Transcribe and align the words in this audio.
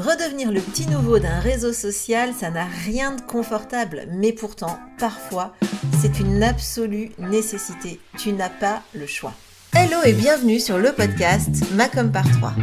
Redevenir 0.00 0.50
le 0.50 0.62
petit 0.62 0.86
nouveau 0.86 1.18
d'un 1.18 1.40
réseau 1.40 1.74
social, 1.74 2.30
ça 2.32 2.50
n'a 2.50 2.64
rien 2.86 3.16
de 3.16 3.20
confortable, 3.20 4.08
mais 4.10 4.32
pourtant, 4.32 4.78
parfois, 4.98 5.52
c'est 6.00 6.20
une 6.20 6.42
absolue 6.42 7.10
nécessité. 7.18 8.00
Tu 8.16 8.32
n'as 8.32 8.48
pas 8.48 8.82
le 8.94 9.06
choix. 9.06 9.34
Hello 9.74 9.98
et 10.06 10.14
bienvenue 10.14 10.58
sur 10.58 10.78
le 10.78 10.92
podcast 10.92 11.50
Macom 11.74 12.10
par 12.10 12.24
3. 12.38 12.54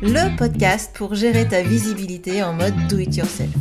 Le 0.00 0.34
podcast 0.38 0.92
pour 0.94 1.14
gérer 1.14 1.46
ta 1.46 1.60
visibilité 1.60 2.42
en 2.42 2.54
mode 2.54 2.74
do 2.88 2.96
it 2.96 3.14
yourself. 3.14 3.52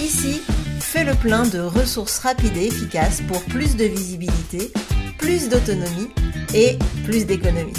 Ici, 0.00 0.40
fais 0.80 1.04
le 1.04 1.12
plein 1.12 1.44
de 1.44 1.58
ressources 1.58 2.20
rapides 2.20 2.56
et 2.56 2.68
efficaces 2.68 3.20
pour 3.28 3.42
plus 3.42 3.76
de 3.76 3.84
visibilité, 3.84 4.72
plus 5.18 5.50
d'autonomie 5.50 6.08
et 6.54 6.78
plus 7.04 7.26
d'économie. 7.26 7.74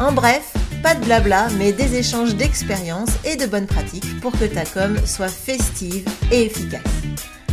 En 0.00 0.10
bref, 0.10 0.52
pas 0.82 0.94
de 0.96 1.04
blabla, 1.04 1.48
mais 1.58 1.72
des 1.72 1.96
échanges 1.96 2.34
d'expériences 2.34 3.10
et 3.24 3.36
de 3.36 3.46
bonnes 3.46 3.68
pratiques 3.68 4.20
pour 4.20 4.32
que 4.32 4.46
ta 4.46 4.64
com 4.64 4.96
soit 5.06 5.28
festive 5.28 6.04
et 6.32 6.46
efficace. 6.46 6.82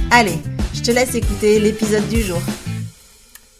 Allez, 0.09 0.39
je 0.73 0.81
te 0.81 0.89
laisse 0.89 1.13
écouter 1.13 1.59
l'épisode 1.59 2.07
du 2.09 2.21
jour. 2.21 2.41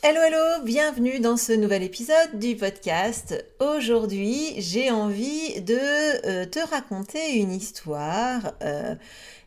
Hello 0.01 0.21
hello, 0.21 0.63
bienvenue 0.63 1.19
dans 1.19 1.37
ce 1.37 1.51
nouvel 1.51 1.83
épisode 1.83 2.39
du 2.39 2.55
podcast. 2.55 3.45
Aujourd'hui, 3.59 4.55
j'ai 4.57 4.89
envie 4.89 5.61
de 5.61 5.77
euh, 6.25 6.45
te 6.45 6.59
raconter 6.67 7.35
une 7.35 7.51
histoire. 7.51 8.53
Euh, 8.63 8.95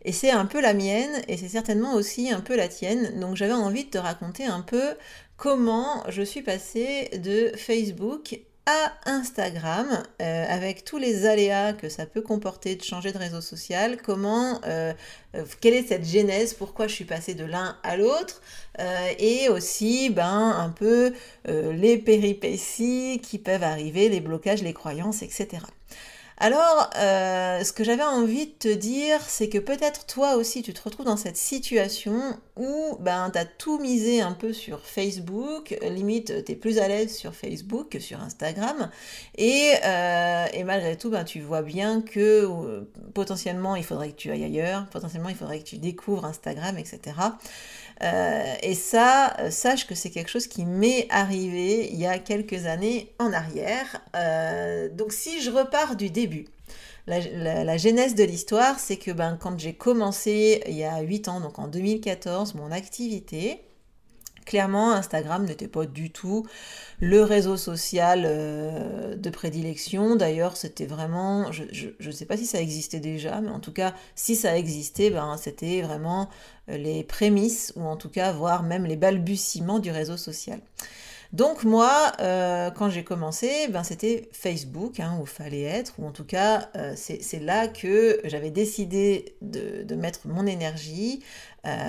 et 0.04 0.12
c'est 0.12 0.30
un 0.30 0.46
peu 0.46 0.60
la 0.60 0.74
mienne 0.74 1.22
et 1.26 1.36
c'est 1.36 1.48
certainement 1.48 1.94
aussi 1.94 2.30
un 2.30 2.40
peu 2.40 2.54
la 2.54 2.68
tienne. 2.68 3.18
Donc 3.18 3.34
j'avais 3.34 3.52
envie 3.52 3.84
de 3.84 3.90
te 3.90 3.98
raconter 3.98 4.44
un 4.44 4.60
peu 4.60 4.94
comment 5.36 6.04
je 6.08 6.22
suis 6.22 6.42
passée 6.42 7.10
de 7.18 7.50
Facebook 7.56 8.38
à 8.66 8.92
Instagram, 9.06 9.88
euh, 10.20 10.44
avec 10.48 10.84
tous 10.84 10.98
les 10.98 11.26
aléas 11.26 11.72
que 11.72 11.88
ça 11.88 12.06
peut 12.06 12.20
comporter 12.20 12.76
de 12.76 12.82
changer 12.82 13.10
de 13.10 13.18
réseau 13.18 13.40
social, 13.40 13.96
comment, 14.00 14.60
euh, 14.66 14.92
euh, 15.34 15.44
quelle 15.60 15.74
est 15.74 15.88
cette 15.88 16.04
genèse, 16.04 16.54
pourquoi 16.54 16.86
je 16.86 16.94
suis 16.94 17.04
passée 17.04 17.34
de 17.34 17.44
l'un 17.44 17.76
à 17.82 17.96
l'autre, 17.96 18.40
et 19.18 19.48
aussi 19.50 20.08
ben, 20.08 20.54
un 20.56 20.70
peu 20.70 21.12
les 21.44 21.98
péripéties 21.98 23.20
qui 23.22 23.38
peuvent 23.38 23.62
arriver, 23.62 24.08
les 24.08 24.20
blocages, 24.20 24.62
les 24.62 24.72
croyances, 24.72 25.22
etc. 25.22 25.58
Alors, 26.44 26.90
euh, 26.96 27.62
ce 27.62 27.72
que 27.72 27.84
j'avais 27.84 28.02
envie 28.02 28.46
de 28.46 28.52
te 28.58 28.74
dire, 28.74 29.20
c'est 29.24 29.48
que 29.48 29.58
peut-être 29.58 30.06
toi 30.06 30.34
aussi 30.34 30.64
tu 30.64 30.74
te 30.74 30.82
retrouves 30.82 31.06
dans 31.06 31.16
cette 31.16 31.36
situation 31.36 32.36
où 32.56 32.96
ben, 32.98 33.30
tu 33.30 33.38
as 33.38 33.44
tout 33.44 33.78
misé 33.78 34.22
un 34.22 34.32
peu 34.32 34.52
sur 34.52 34.80
Facebook, 34.80 35.78
limite 35.82 36.44
tu 36.44 36.50
es 36.50 36.56
plus 36.56 36.78
à 36.78 36.88
l'aise 36.88 37.14
sur 37.16 37.32
Facebook 37.32 37.90
que 37.90 38.00
sur 38.00 38.20
Instagram, 38.20 38.90
et, 39.38 39.70
euh, 39.84 40.46
malgré 40.64 40.96
tout 40.96 41.10
ben, 41.10 41.22
tu 41.22 41.40
vois 41.40 41.62
bien 41.62 42.02
que 42.02 42.18
euh, 42.18 42.90
potentiellement 43.14 43.76
il 43.76 43.84
faudrait 43.84 44.10
que 44.10 44.16
tu 44.16 44.32
ailles 44.32 44.42
ailleurs, 44.42 44.88
potentiellement 44.90 45.28
il 45.28 45.36
faudrait 45.36 45.60
que 45.60 45.64
tu 45.64 45.78
découvres 45.78 46.24
Instagram, 46.24 46.76
etc. 46.76 47.14
Euh, 48.02 48.54
et 48.62 48.74
ça, 48.74 49.36
euh, 49.38 49.50
sache 49.50 49.86
que 49.86 49.94
c'est 49.94 50.10
quelque 50.10 50.30
chose 50.30 50.48
qui 50.48 50.64
m'est 50.64 51.06
arrivé 51.10 51.88
il 51.92 51.98
y 51.98 52.06
a 52.06 52.18
quelques 52.18 52.66
années 52.66 53.14
en 53.18 53.32
arrière. 53.32 54.02
Euh, 54.16 54.88
donc 54.88 55.12
si 55.12 55.40
je 55.40 55.50
repars 55.50 55.94
du 55.94 56.10
début, 56.10 56.46
la, 57.06 57.76
genèse 57.76 58.14
de 58.14 58.24
l'histoire, 58.24 58.78
c'est 58.78 58.96
que 58.96 59.10
ben, 59.10 59.36
quand 59.40 59.58
j'ai 59.58 59.74
commencé 59.74 60.62
il 60.68 60.74
y 60.74 60.84
a 60.84 61.00
8 61.00 61.28
ans, 61.28 61.40
donc 61.40 61.58
en 61.58 61.68
2014, 61.68 62.54
mon 62.54 62.70
activité, 62.70 63.62
Clairement, 64.44 64.92
Instagram 64.92 65.44
n'était 65.44 65.68
pas 65.68 65.86
du 65.86 66.10
tout 66.10 66.46
le 67.00 67.22
réseau 67.22 67.56
social 67.56 68.24
euh, 68.24 69.14
de 69.16 69.30
prédilection. 69.30 70.16
D'ailleurs, 70.16 70.56
c'était 70.56 70.86
vraiment, 70.86 71.50
je 71.52 71.90
ne 72.00 72.12
sais 72.12 72.26
pas 72.26 72.36
si 72.36 72.46
ça 72.46 72.60
existait 72.60 73.00
déjà, 73.00 73.40
mais 73.40 73.50
en 73.50 73.60
tout 73.60 73.72
cas, 73.72 73.94
si 74.14 74.34
ça 74.34 74.56
existait, 74.56 75.10
ben, 75.10 75.36
c'était 75.36 75.82
vraiment 75.82 76.28
euh, 76.68 76.76
les 76.76 77.04
prémices, 77.04 77.72
ou 77.76 77.82
en 77.82 77.96
tout 77.96 78.08
cas, 78.08 78.32
voire 78.32 78.62
même 78.62 78.84
les 78.84 78.96
balbutiements 78.96 79.78
du 79.78 79.90
réseau 79.90 80.16
social. 80.16 80.60
Donc 81.32 81.64
moi, 81.64 82.12
euh, 82.20 82.70
quand 82.70 82.90
j'ai 82.90 83.04
commencé, 83.04 83.68
ben, 83.68 83.84
c'était 83.84 84.28
Facebook, 84.32 85.00
hein, 85.00 85.18
où 85.20 85.26
fallait 85.26 85.62
être, 85.62 85.94
ou 85.98 86.06
en 86.06 86.10
tout 86.12 86.24
cas, 86.24 86.68
c'est 86.94 87.40
là 87.40 87.68
que 87.68 88.20
j'avais 88.24 88.50
décidé 88.50 89.36
de, 89.40 89.94
mettre 89.94 90.26
mon 90.26 90.46
énergie, 90.46 91.22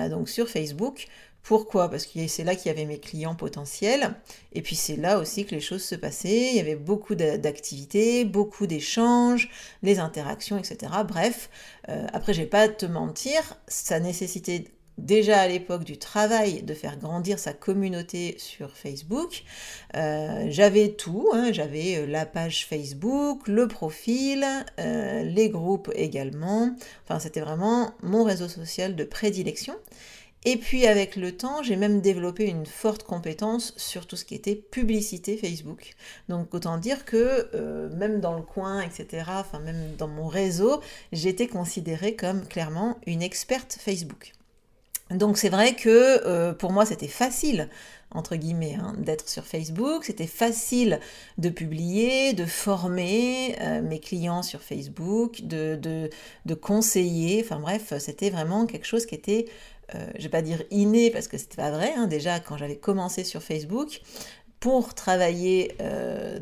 donc 0.08 0.28
sur 0.28 0.48
Facebook, 0.48 1.08
pourquoi? 1.44 1.90
Parce 1.90 2.06
que 2.06 2.26
c'est 2.26 2.42
là 2.42 2.56
qu'il 2.56 2.66
y 2.66 2.70
avait 2.70 2.86
mes 2.86 2.98
clients 2.98 3.34
potentiels. 3.34 4.14
Et 4.54 4.62
puis 4.62 4.74
c'est 4.74 4.96
là 4.96 5.18
aussi 5.18 5.44
que 5.44 5.54
les 5.54 5.60
choses 5.60 5.84
se 5.84 5.94
passaient. 5.94 6.48
Il 6.48 6.56
y 6.56 6.60
avait 6.60 6.74
beaucoup 6.74 7.14
d'activités, 7.14 8.24
beaucoup 8.24 8.66
d'échanges, 8.66 9.50
les 9.82 9.98
interactions, 9.98 10.58
etc. 10.58 10.90
Bref, 11.06 11.50
euh, 11.90 12.06
après, 12.14 12.32
je 12.32 12.40
vais 12.40 12.48
pas 12.48 12.68
te 12.68 12.86
mentir, 12.86 13.58
ça 13.68 14.00
nécessitait 14.00 14.64
déjà 14.96 15.40
à 15.40 15.48
l'époque 15.48 15.84
du 15.84 15.98
travail 15.98 16.62
de 16.62 16.72
faire 16.72 16.96
grandir 16.96 17.38
sa 17.38 17.52
communauté 17.52 18.36
sur 18.38 18.70
Facebook. 18.74 19.42
Euh, 19.96 20.46
j'avais 20.48 20.92
tout, 20.92 21.28
hein. 21.34 21.52
j'avais 21.52 21.96
euh, 21.96 22.06
la 22.06 22.24
page 22.24 22.64
Facebook, 22.66 23.48
le 23.48 23.68
profil, 23.68 24.46
les 24.78 25.50
groupes 25.50 25.90
également. 25.94 26.74
Enfin, 27.04 27.18
c'était 27.18 27.40
vraiment 27.40 27.92
mon 28.02 28.24
réseau 28.24 28.48
social 28.48 28.96
de 28.96 29.04
prédilection. 29.04 29.74
Et 30.46 30.58
puis 30.58 30.86
avec 30.86 31.16
le 31.16 31.34
temps, 31.36 31.62
j'ai 31.62 31.76
même 31.76 32.02
développé 32.02 32.44
une 32.44 32.66
forte 32.66 33.02
compétence 33.02 33.72
sur 33.78 34.06
tout 34.06 34.16
ce 34.16 34.26
qui 34.26 34.34
était 34.34 34.54
publicité 34.54 35.38
Facebook. 35.38 35.94
Donc 36.28 36.52
autant 36.52 36.76
dire 36.76 37.06
que 37.06 37.48
euh, 37.54 37.88
même 37.96 38.20
dans 38.20 38.34
le 38.34 38.42
coin, 38.42 38.82
etc., 38.82 39.24
enfin 39.28 39.58
même 39.58 39.96
dans 39.96 40.08
mon 40.08 40.26
réseau, 40.26 40.80
j'étais 41.12 41.46
considérée 41.46 42.14
comme 42.14 42.46
clairement 42.46 42.98
une 43.06 43.22
experte 43.22 43.78
Facebook. 43.80 44.32
Donc 45.10 45.38
c'est 45.38 45.48
vrai 45.48 45.74
que 45.74 46.26
euh, 46.26 46.52
pour 46.52 46.72
moi 46.72 46.84
c'était 46.84 47.08
facile 47.08 47.68
entre 48.14 48.36
guillemets, 48.36 48.76
hein, 48.80 48.94
d'être 48.96 49.28
sur 49.28 49.44
Facebook. 49.44 50.04
C'était 50.04 50.28
facile 50.28 51.00
de 51.36 51.48
publier, 51.48 52.32
de 52.32 52.46
former 52.46 53.56
euh, 53.60 53.82
mes 53.82 53.98
clients 53.98 54.42
sur 54.42 54.62
Facebook, 54.62 55.42
de, 55.42 56.08
conseiller. 56.60 57.42
Enfin 57.44 57.58
bref, 57.58 57.92
c'était 57.98 58.30
vraiment 58.30 58.66
quelque 58.66 58.86
chose 58.86 59.04
qui 59.04 59.16
était 59.16 59.46
euh, 59.94 60.06
je 60.16 60.22
vais 60.22 60.28
pas 60.28 60.42
dire 60.42 60.62
inné 60.70 61.10
parce 61.10 61.28
que 61.28 61.38
c'était 61.38 61.56
pas 61.56 61.70
vrai, 61.70 61.92
hein, 61.96 62.06
déjà 62.06 62.40
quand 62.40 62.56
j'avais 62.56 62.76
commencé 62.76 63.24
sur 63.24 63.42
Facebook, 63.42 64.00
pour 64.60 64.94
travailler 64.94 65.74
euh, 65.80 66.38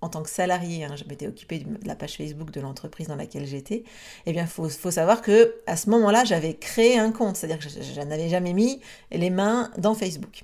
en 0.00 0.08
tant 0.08 0.22
que 0.22 0.28
salarié, 0.28 0.84
hein, 0.84 0.96
je 0.96 1.04
m'étais 1.04 1.28
occupée 1.28 1.60
de 1.60 1.86
la 1.86 1.94
page 1.94 2.16
Facebook 2.16 2.50
de 2.50 2.60
l'entreprise 2.60 3.06
dans 3.06 3.16
laquelle 3.16 3.46
j'étais, 3.46 3.84
eh 4.26 4.32
bien, 4.32 4.42
il 4.42 4.48
faut, 4.48 4.68
faut, 4.68 4.90
savoir 4.90 5.22
que 5.22 5.54
à 5.66 5.76
ce 5.76 5.88
moment-là, 5.90 6.24
j'avais 6.24 6.54
créé 6.54 6.98
un 6.98 7.12
compte, 7.12 7.36
c'est-à-dire 7.36 7.58
que 7.58 7.68
je, 7.68 8.00
n'avais 8.00 8.28
jamais 8.28 8.52
mis 8.52 8.80
les 9.12 9.30
mains 9.30 9.70
dans 9.78 9.94
Facebook. 9.94 10.42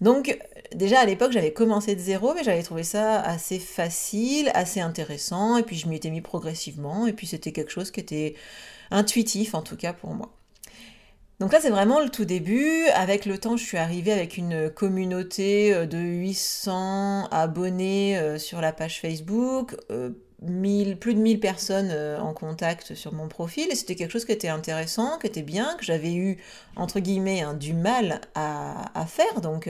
Donc, 0.00 0.38
déjà 0.74 1.00
à 1.00 1.06
l'époque, 1.06 1.32
j'avais 1.32 1.52
commencé 1.52 1.96
de 1.96 2.00
zéro, 2.00 2.34
mais 2.34 2.44
j'avais 2.44 2.62
trouvé 2.62 2.82
ça 2.82 3.20
assez 3.22 3.58
facile, 3.58 4.50
assez 4.54 4.80
intéressant, 4.80 5.56
et 5.56 5.62
puis 5.62 5.76
je 5.76 5.88
m'y 5.88 5.96
étais 5.96 6.10
mis 6.10 6.20
progressivement, 6.20 7.06
et 7.06 7.12
puis 7.12 7.26
c'était 7.26 7.52
quelque 7.52 7.72
chose 7.72 7.90
qui 7.90 8.00
était 8.00 8.34
intuitif 8.90 9.54
en 9.54 9.62
tout 9.62 9.76
cas 9.76 9.92
pour 9.92 10.10
moi. 10.10 10.30
Donc 11.42 11.52
là, 11.52 11.58
c'est 11.60 11.70
vraiment 11.70 11.98
le 11.98 12.08
tout 12.08 12.24
début. 12.24 12.86
Avec 12.94 13.26
le 13.26 13.36
temps, 13.36 13.56
je 13.56 13.64
suis 13.64 13.76
arrivée 13.76 14.12
avec 14.12 14.36
une 14.36 14.70
communauté 14.70 15.74
euh, 15.74 15.86
de 15.86 15.98
800 15.98 17.26
abonnés 17.32 18.16
euh, 18.16 18.38
sur 18.38 18.60
la 18.60 18.72
page 18.72 19.00
Facebook, 19.00 19.74
euh, 19.90 20.10
plus 21.00 21.14
de 21.14 21.18
1000 21.18 21.40
personnes 21.40 21.90
en 22.20 22.32
contact 22.32 22.94
sur 22.94 23.12
mon 23.12 23.26
profil. 23.26 23.66
Et 23.72 23.74
c'était 23.74 23.96
quelque 23.96 24.12
chose 24.12 24.24
qui 24.24 24.30
était 24.30 24.50
intéressant, 24.50 25.18
qui 25.18 25.26
était 25.26 25.42
bien, 25.42 25.74
que 25.76 25.84
j'avais 25.84 26.14
eu, 26.14 26.38
entre 26.76 27.00
guillemets, 27.00 27.42
hein, 27.42 27.54
du 27.54 27.74
mal 27.74 28.20
à, 28.36 29.06
faire. 29.06 29.40
Donc 29.40 29.68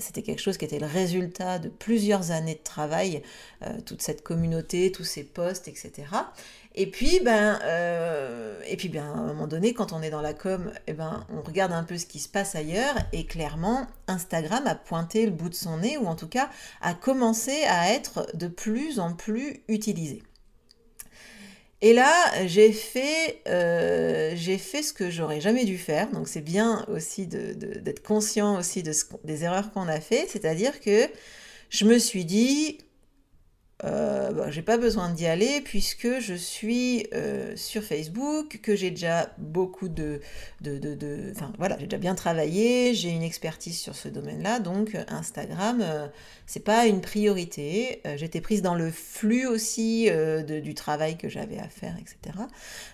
c'était 0.00 0.22
quelque 0.22 0.40
chose 0.40 0.58
qui 0.58 0.64
était 0.64 0.80
le 0.80 0.86
résultat 0.86 1.60
de 1.60 1.68
plusieurs 1.68 2.32
années 2.32 2.56
de 2.56 2.64
travail, 2.64 3.22
toute 3.86 4.02
cette 4.02 4.24
communauté, 4.24 4.90
tous 4.90 5.04
ces 5.04 5.22
posts, 5.22 5.68
etc. 5.68 5.92
Et 6.76 6.90
puis, 6.90 7.20
ben, 7.20 7.60
euh, 7.62 8.60
et 8.66 8.76
puis, 8.76 8.88
ben, 8.88 9.04
à 9.04 9.18
un 9.18 9.26
moment 9.26 9.46
donné, 9.46 9.74
quand 9.74 9.92
on 9.92 10.02
est 10.02 10.10
dans 10.10 10.22
la 10.22 10.34
com, 10.34 10.72
eh 10.88 10.92
ben, 10.92 11.24
on 11.30 11.40
regarde 11.40 11.72
un 11.72 11.84
peu 11.84 11.96
ce 11.98 12.06
qui 12.06 12.18
se 12.18 12.28
passe 12.28 12.56
ailleurs. 12.56 12.96
Et 13.12 13.26
clairement, 13.26 13.86
Instagram 14.08 14.66
a 14.66 14.74
pointé 14.74 15.24
le 15.24 15.30
bout 15.30 15.48
de 15.48 15.54
son 15.54 15.78
nez, 15.78 15.96
ou 15.96 16.06
en 16.06 16.16
tout 16.16 16.26
cas, 16.26 16.50
a 16.80 16.94
commencé 16.94 17.62
à 17.68 17.92
être 17.92 18.26
de 18.34 18.48
plus 18.48 18.98
en 18.98 19.14
plus 19.14 19.62
utilisé. 19.68 20.24
Et 21.80 21.92
là, 21.92 22.12
j'ai 22.46 22.72
fait, 22.72 23.40
euh, 23.46 24.34
fait 24.34 24.82
ce 24.82 24.92
que 24.92 25.10
j'aurais 25.10 25.40
jamais 25.40 25.64
dû 25.64 25.78
faire. 25.78 26.10
Donc, 26.10 26.26
c'est 26.26 26.40
bien 26.40 26.84
aussi 26.88 27.26
d'être 27.28 28.02
conscient 28.02 28.58
aussi 28.58 28.82
de 28.82 28.92
des 29.22 29.44
erreurs 29.44 29.70
qu'on 29.70 29.86
a 29.86 30.00
fait. 30.00 30.26
C'est-à-dire 30.28 30.80
que 30.80 31.08
je 31.68 31.84
me 31.84 31.98
suis 31.98 32.24
dit, 32.24 32.78
euh, 33.82 34.30
bah, 34.30 34.50
j'ai 34.50 34.62
pas 34.62 34.78
besoin 34.78 35.10
d'y 35.10 35.26
aller 35.26 35.60
puisque 35.60 36.20
je 36.20 36.34
suis 36.34 37.08
euh, 37.12 37.56
sur 37.56 37.82
Facebook, 37.82 38.60
que 38.62 38.76
j'ai 38.76 38.90
déjà 38.90 39.30
beaucoup 39.36 39.88
de, 39.88 40.20
de, 40.60 41.32
enfin 41.32 41.52
voilà, 41.58 41.76
j'ai 41.78 41.86
déjà 41.86 41.98
bien 41.98 42.14
travaillé, 42.14 42.94
j'ai 42.94 43.10
une 43.10 43.24
expertise 43.24 43.76
sur 43.76 43.96
ce 43.96 44.08
domaine-là, 44.08 44.60
donc 44.60 44.96
Instagram, 45.08 45.80
euh, 45.82 46.06
c'est 46.46 46.62
pas 46.62 46.86
une 46.86 47.00
priorité. 47.00 48.00
J'étais 48.16 48.40
prise 48.40 48.62
dans 48.62 48.74
le 48.74 48.90
flux 48.90 49.46
aussi 49.46 50.10
du 50.46 50.74
travail 50.74 51.16
que 51.16 51.28
j'avais 51.28 51.58
à 51.58 51.68
faire, 51.68 51.96
etc. 51.98 52.36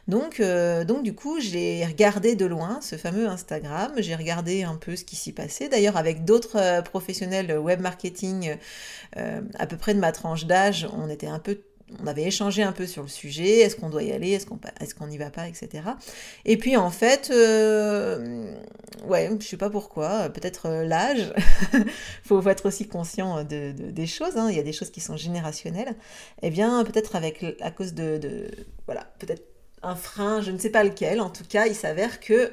Donc, 0.09 0.41
donc 0.87 1.03
du 1.03 1.15
coup, 1.15 1.41
j'ai 1.41 1.85
regardé 1.85 2.37
de 2.37 2.47
loin 2.47 2.81
ce 2.81 2.97
fameux 2.97 3.27
Instagram, 3.29 3.93
j'ai 3.99 4.15
regardé 4.15 4.63
un 4.63 4.77
peu 4.77 4.95
ce 4.95 5.05
qui 5.05 5.17
s'y 5.17 5.33
passait, 5.33 5.69
d'ailleurs 5.69 5.97
avec 5.97 6.25
d'autres 6.25 6.83
professionnels 6.85 7.59
web 7.59 7.81
marketing 7.81 8.57
à 9.17 9.67
peu 9.67 9.77
près 9.77 9.95
de 9.95 10.01
ma 10.01 10.13
tranche 10.13 10.47
d'âge, 10.47 10.80
on 10.93 11.09
était 11.09 11.27
un 11.27 11.39
peu 11.39 11.61
on 11.99 12.07
avait 12.07 12.25
échangé 12.25 12.63
un 12.63 12.73
peu 12.73 12.87
sur 12.87 13.03
le 13.03 13.09
sujet, 13.09 13.61
est-ce 13.61 13.77
qu'on 13.77 13.91
doit 13.91 14.03
y 14.03 14.13
aller, 14.13 14.31
est-ce 14.31 14.47
qu'on 14.47 14.59
est 15.07 15.11
n'y 15.11 15.19
va 15.19 15.31
pas, 15.31 15.49
etc. 15.49 15.83
Et 16.45 16.57
puis 16.57 16.77
en 16.77 16.91
fait, 16.91 17.31
euh, 17.33 18.55
ouais, 19.07 19.31
je 19.41 19.45
sais 19.45 19.57
pas 19.57 19.71
pourquoi, 19.71 20.29
peut-être 20.29 20.67
euh, 20.67 20.85
l'âge, 20.85 21.33
faut, 22.25 22.41
faut 22.41 22.49
être 22.49 22.67
aussi 22.67 22.87
conscient 22.87 23.45
de, 23.45 23.73
des 23.73 24.07
choses, 24.07 24.37
hein. 24.37 24.49
il 24.51 24.57
y 24.57 24.61
a 24.61 24.63
des 24.63 24.73
choses 24.73 24.91
qui 24.91 25.01
sont 25.01 25.17
générationnelles, 25.17 25.97
et 26.43 26.47
eh 26.47 26.51
bien 26.51 26.85
peut-être 26.85 27.17
avec, 27.17 27.45
à 27.61 27.71
cause 27.71 27.95
de, 27.95 28.19
de 28.19 28.51
voilà, 28.87 29.13
peut-être 29.19 29.43
un 29.83 29.97
frein, 29.97 30.43
je 30.43 30.51
ne 30.51 30.59
sais 30.59 30.71
pas 30.71 30.85
lequel, 30.85 31.21
en 31.21 31.31
tout 31.31 31.45
cas, 31.45 31.67
il 31.67 31.75
s'avère 31.75 32.21
que 32.21 32.53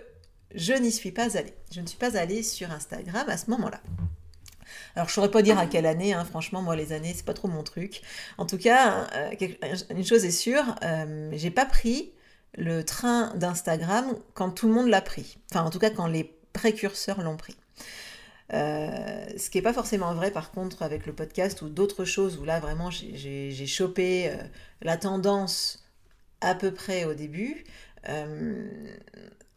je 0.55 0.73
n'y 0.73 0.91
suis 0.91 1.11
pas 1.11 1.37
allée. 1.37 1.53
Je 1.73 1.81
ne 1.81 1.87
suis 1.87 1.97
pas 1.97 2.17
allée 2.17 2.41
sur 2.41 2.71
Instagram 2.71 3.27
à 3.27 3.37
ce 3.37 3.49
moment-là. 3.51 3.81
Alors, 4.97 5.09
je 5.09 5.13
saurais 5.13 5.29
pas 5.29 5.43
dire 5.43 5.59
à 5.59 5.67
quelle 5.67 5.85
année, 5.85 6.13
hein, 6.13 6.25
franchement, 6.25 6.63
moi, 6.63 6.75
les 6.75 6.91
années, 6.91 7.13
c'est 7.15 7.23
pas 7.23 7.35
trop 7.35 7.47
mon 7.47 7.61
truc. 7.61 8.01
En 8.39 8.47
tout 8.47 8.57
cas, 8.57 9.07
euh, 9.13 9.29
une 9.91 10.03
chose 10.03 10.25
est 10.25 10.31
sûre, 10.31 10.63
euh, 10.81 11.29
j'ai 11.33 11.51
pas 11.51 11.67
pris 11.67 12.13
le 12.57 12.83
train 12.83 13.31
d'Instagram 13.35 14.07
quand 14.33 14.49
tout 14.49 14.67
le 14.67 14.73
monde 14.73 14.87
l'a 14.87 15.01
pris. 15.01 15.37
Enfin, 15.51 15.63
en 15.63 15.69
tout 15.69 15.77
cas, 15.77 15.91
quand 15.91 16.07
les 16.07 16.35
précurseurs 16.51 17.21
l'ont 17.21 17.37
pris. 17.37 17.55
Euh, 18.53 19.27
ce 19.37 19.51
qui 19.51 19.59
n'est 19.59 19.61
pas 19.61 19.73
forcément 19.73 20.15
vrai 20.15 20.31
par 20.31 20.51
contre 20.51 20.81
avec 20.81 21.05
le 21.05 21.13
podcast 21.13 21.61
ou 21.61 21.69
d'autres 21.69 22.05
choses 22.05 22.37
où 22.37 22.45
là 22.45 22.61
vraiment 22.61 22.89
j'ai 22.89 23.67
chopé 23.67 24.31
la 24.81 24.95
tendance 24.95 25.85
à 26.41 26.55
peu 26.55 26.71
près 26.71 27.05
au 27.05 27.13
début. 27.13 27.65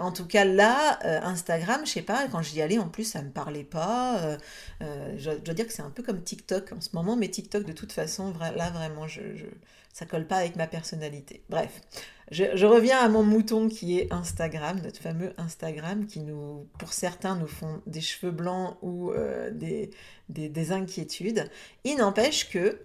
En 0.00 0.12
tout 0.12 0.26
cas, 0.26 0.44
là, 0.44 0.98
euh, 1.04 1.20
Instagram, 1.22 1.82
je 1.84 1.92
sais 1.92 2.02
pas, 2.02 2.26
quand 2.28 2.42
j'y 2.42 2.62
allais, 2.62 2.78
en 2.78 2.88
plus, 2.88 3.04
ça 3.04 3.22
me 3.22 3.30
parlait 3.30 3.64
pas. 3.64 4.18
Euh, 4.20 4.38
euh, 4.82 5.14
je, 5.18 5.30
dois 5.32 5.54
dire 5.54 5.66
que 5.66 5.72
c'est 5.72 5.82
un 5.82 5.90
peu 5.90 6.02
comme 6.02 6.22
TikTok 6.22 6.72
en 6.72 6.80
ce 6.80 6.88
moment, 6.94 7.16
mais 7.16 7.28
TikTok, 7.28 7.64
de 7.64 7.72
toute 7.72 7.92
façon, 7.92 8.32
là, 8.56 8.70
vraiment, 8.70 9.06
je, 9.06 9.36
je, 9.36 9.44
ça 9.92 10.06
colle 10.06 10.26
pas 10.26 10.36
avec 10.36 10.56
ma 10.56 10.66
personnalité. 10.66 11.44
Bref, 11.50 11.82
je, 12.30 12.64
reviens 12.64 12.98
à 12.98 13.08
mon 13.08 13.22
mouton 13.22 13.68
qui 13.68 13.98
est 13.98 14.10
Instagram, 14.12 14.80
notre 14.82 15.00
fameux 15.00 15.34
Instagram, 15.36 16.06
qui 16.06 16.20
nous, 16.20 16.66
pour 16.78 16.94
certains, 16.94 17.36
nous 17.36 17.48
font 17.48 17.82
des 17.86 18.00
cheveux 18.00 18.32
blancs 18.32 18.78
ou 18.80 19.12
des 19.50 20.72
inquiétudes. 20.72 21.50
Il 21.84 21.96
n'empêche 21.96 22.48
que, 22.48 22.80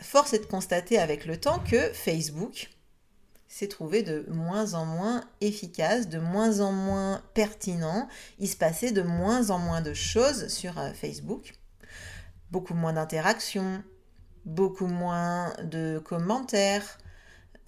force 0.00 0.32
est 0.32 0.40
de 0.40 0.46
constater 0.46 0.98
avec 0.98 1.24
le 1.24 1.36
temps 1.36 1.60
que 1.60 1.92
Facebook, 1.92 2.68
s'est 3.48 3.68
trouvé 3.68 4.02
de 4.02 4.26
moins 4.30 4.74
en 4.74 4.84
moins 4.84 5.24
efficace, 5.40 6.08
de 6.08 6.18
moins 6.18 6.60
en 6.60 6.70
moins 6.70 7.22
pertinent. 7.34 8.08
Il 8.38 8.48
se 8.48 8.56
passait 8.56 8.92
de 8.92 9.02
moins 9.02 9.50
en 9.50 9.58
moins 9.58 9.80
de 9.80 9.94
choses 9.94 10.48
sur 10.48 10.78
euh, 10.78 10.92
Facebook. 10.92 11.54
Beaucoup 12.50 12.74
moins 12.74 12.92
d'interactions, 12.92 13.82
beaucoup 14.44 14.86
moins 14.86 15.52
de 15.64 15.98
commentaires, 16.04 16.98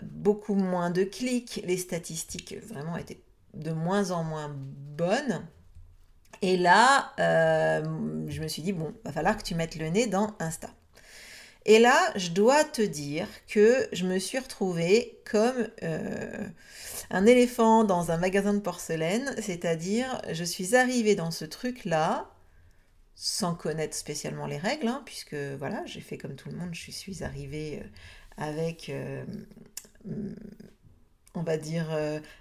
beaucoup 0.03 0.55
moins 0.55 0.91
de 0.91 1.03
clics. 1.03 1.63
Les 1.65 1.79
statistiques 1.79 2.57
vraiment 2.67 2.97
étaient 2.97 3.23
de 3.55 3.73
moins 3.73 4.11
en 4.11 4.23
moins 4.23 4.55
bonnes. 4.55 5.47
Et 6.43 6.57
là, 6.57 7.13
euh, 7.19 7.83
je 8.29 8.41
me 8.41 8.49
suis 8.49 8.63
dit, 8.63 8.73
bon, 8.73 8.95
va 9.05 9.13
falloir 9.13 9.37
que 9.37 9.43
tu 9.43 9.55
mettes 9.55 9.77
le 9.77 9.89
nez 9.89 10.07
dans 10.07 10.35
Insta. 10.39 10.71
Et 11.67 11.79
là, 11.79 12.13
je 12.17 12.31
dois 12.31 12.65
te 12.65 12.83
dire 12.83 13.27
que 13.47 13.87
je 13.93 14.07
me 14.07 14.19
suis 14.19 14.39
retrouvée 14.39 15.21
comme 15.31 15.69
euh, 15.83 16.47
un 17.11 17.27
éléphant 17.27 17.85
dans 17.85 18.11
un 18.11 18.17
magasin 18.17 18.55
de 18.55 18.61
porcelaine, 18.61 19.35
c'est-à-dire 19.41 20.23
je 20.33 20.45
suis 20.45 20.75
arrivée 20.75 21.15
dans 21.15 21.31
ce 21.31 21.45
truc-là 21.45 22.31
sans 23.15 23.55
connaître 23.55 23.95
spécialement 23.95 24.47
les 24.47 24.57
règles, 24.57 24.89
hein, 24.89 25.03
puisque 25.05 25.35
voilà, 25.35 25.85
j'ai 25.85 26.01
fait 26.01 26.17
comme 26.17 26.37
tout 26.37 26.49
le 26.49 26.57
monde, 26.57 26.71
je 26.73 26.91
suis 26.91 27.23
arrivée 27.23 27.83
euh, 27.83 27.87
avec, 28.39 28.89
euh, 28.89 29.23
on 31.35 31.43
va 31.43 31.59
dire, 31.59 31.91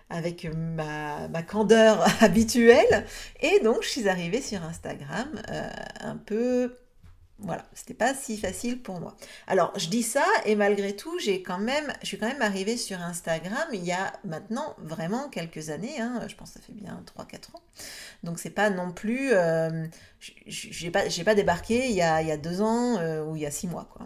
avec 0.09 0.45
ma, 0.45 1.27
candeur 1.45 2.05
habituelle, 2.23 3.05
et 3.41 3.59
donc 3.59 3.83
je 3.83 3.89
suis 3.89 4.07
arrivée 4.07 4.41
sur 4.41 4.63
Instagram 4.63 5.29
un 5.99 6.15
peu 6.15 6.73
voilà, 7.41 7.65
c'était 7.73 7.93
pas 7.93 8.13
si 8.13 8.37
facile 8.37 8.81
pour 8.81 8.99
moi. 8.99 9.15
Alors, 9.47 9.71
je 9.77 9.87
dis 9.87 10.03
ça 10.03 10.25
et 10.45 10.55
malgré 10.55 10.95
tout, 10.95 11.17
j'ai 11.19 11.41
quand 11.41 11.57
même, 11.57 11.93
je 12.01 12.07
suis 12.07 12.17
quand 12.17 12.27
même 12.27 12.41
arrivée 12.41 12.75
sur 12.75 12.99
Instagram 12.99 13.65
il 13.71 13.83
y 13.85 13.93
a 13.93 14.11
maintenant 14.25 14.75
vraiment 14.79 15.29
quelques 15.29 15.69
années, 15.69 16.01
hein, 16.01 16.21
je 16.27 16.35
pense 16.35 16.51
que 16.51 16.59
ça 16.59 16.65
fait 16.65 16.73
bien 16.73 17.01
3-4 17.17 17.55
ans. 17.55 17.61
Donc, 18.23 18.39
c'est 18.39 18.49
pas 18.49 18.69
non 18.69 18.91
plus, 18.91 19.29
euh, 19.31 19.87
j'ai 20.47 20.91
pas, 20.91 21.35
débarqué 21.35 21.87
il 21.87 21.95
y 21.95 22.01
a, 22.01 22.21
il 22.21 22.41
deux 22.41 22.61
ans 22.61 22.97
euh, 22.97 23.23
ou 23.23 23.37
il 23.37 23.43
y 23.43 23.45
a 23.45 23.51
six 23.51 23.67
mois, 23.67 23.87
quoi. 23.93 24.05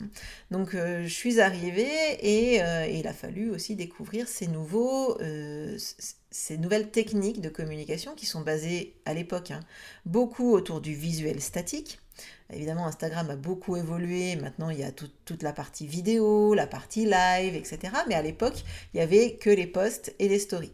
Donc, 0.52 0.76
euh, 0.76 1.04
je 1.04 1.14
suis 1.14 1.42
arrivée 1.42 1.90
et, 2.22 2.62
il 2.96 3.08
a 3.08 3.14
fallu 3.14 3.50
aussi 3.50 3.76
découvrir 3.76 4.28
ces 4.28 4.48
nouveaux, 4.48 5.18
nouvelles 6.60 6.92
techniques 6.92 7.42
de 7.42 7.50
communication 7.50 8.14
qui 8.14 8.28
sont 8.28 8.42
basées 8.42 8.96
à 9.06 9.16
l'époque 9.16 9.50
hein, 9.50 9.62
beaucoup 10.06 10.52
autour 10.52 10.82
du 10.82 10.94
visuel 10.94 11.42
statique 11.42 12.00
Évidemment, 12.52 12.86
Instagram 12.86 13.30
a 13.30 13.36
beaucoup 13.36 13.76
évolué. 13.76 14.36
Maintenant, 14.36 14.70
il 14.70 14.80
y 14.80 14.84
a 14.84 14.92
toute 14.92 15.44
la 15.44 15.54
partie 15.54 15.88
vidéo, 15.88 16.54
la 16.54 16.68
partie 16.68 17.06
live, 17.06 17.56
etc. 17.56 17.94
Mais 18.08 18.16
à 18.16 18.22
l'époque, 18.22 18.64
il 18.94 18.98
n'y 18.98 19.02
avait 19.02 19.36
que 19.36 19.50
les 19.50 19.68
posts 19.68 20.14
et 20.20 20.28
les 20.28 20.40
stories. 20.40 20.74